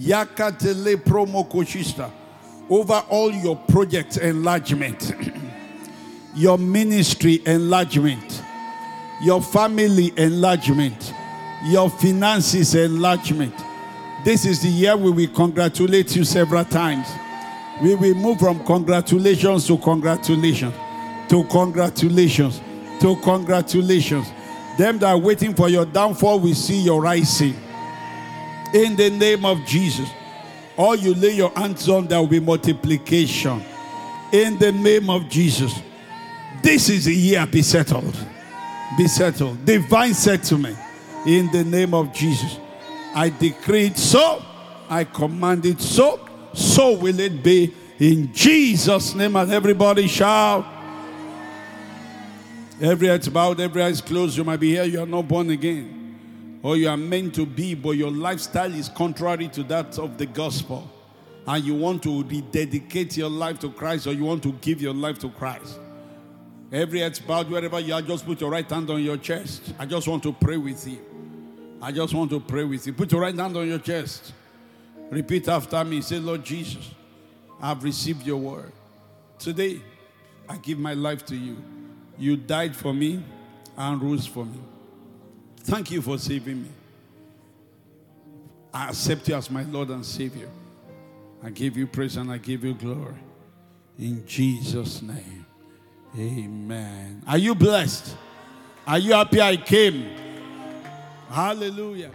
[0.00, 2.10] Yakatele promo koshista.
[2.68, 5.12] Over all your projects, enlargement.
[6.34, 8.42] your ministry, enlargement.
[9.22, 11.14] Your family, enlargement.
[11.64, 13.54] Your finances, enlargement.
[14.24, 17.06] This is the year we will congratulate you several times.
[17.82, 20.74] We will move from congratulations to congratulations
[21.28, 22.60] to congratulations
[23.00, 24.26] to congratulations.
[24.78, 27.54] Them that are waiting for your downfall will see your rising.
[28.74, 30.08] In the name of Jesus.
[30.76, 33.62] All you lay your hands on, there will be multiplication.
[34.32, 35.72] In the name of Jesus.
[36.62, 38.16] This is a year, be settled.
[38.98, 39.64] Be settled.
[39.64, 40.76] Divine settlement.
[41.26, 42.58] In the name of Jesus.
[43.14, 44.42] I decree it so.
[44.88, 46.20] I command it so.
[46.52, 47.72] So will it be.
[47.98, 49.36] In Jesus' name.
[49.36, 50.66] And everybody shout.
[52.80, 54.36] Every head's bowed, every eye's closed.
[54.36, 55.95] You might be here, you are not born again.
[56.62, 60.26] Or you are meant to be, but your lifestyle is contrary to that of the
[60.26, 60.90] gospel.
[61.46, 64.94] And you want to rededicate your life to Christ, or you want to give your
[64.94, 65.78] life to Christ.
[66.72, 69.72] Every head's bowed, wherever you are, just put your right hand on your chest.
[69.78, 70.98] I just want to pray with you.
[71.80, 72.92] I just want to pray with you.
[72.92, 74.32] Put your right hand on your chest.
[75.10, 76.00] Repeat after me.
[76.00, 76.90] Say, Lord Jesus,
[77.60, 78.72] I've received your word.
[79.38, 79.80] Today,
[80.48, 81.62] I give my life to you.
[82.18, 83.22] You died for me
[83.76, 84.58] and rose for me.
[85.66, 86.68] Thank you for saving me.
[88.72, 90.48] I accept you as my Lord and Savior.
[91.42, 93.16] I give you praise and I give you glory.
[93.98, 95.44] In Jesus' name.
[96.16, 97.20] Amen.
[97.26, 98.16] Are you blessed?
[98.86, 100.08] Are you happy I came?
[101.30, 102.12] Hallelujah.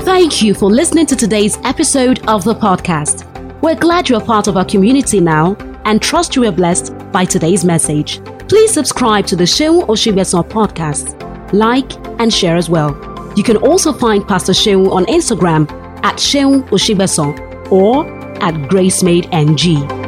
[0.00, 3.24] Thank you for listening to today's episode of the podcast.
[3.62, 5.54] We're glad you're part of our community now
[5.84, 8.20] and trust you were blessed by today's message.
[8.48, 11.20] Please subscribe to the Shehu Oshibeson podcast,
[11.52, 12.90] like, and share as well.
[13.36, 15.70] You can also find Pastor Shehu on Instagram
[16.02, 18.06] at Shehu Oshibeson or
[18.42, 20.05] at GraceMadeNG.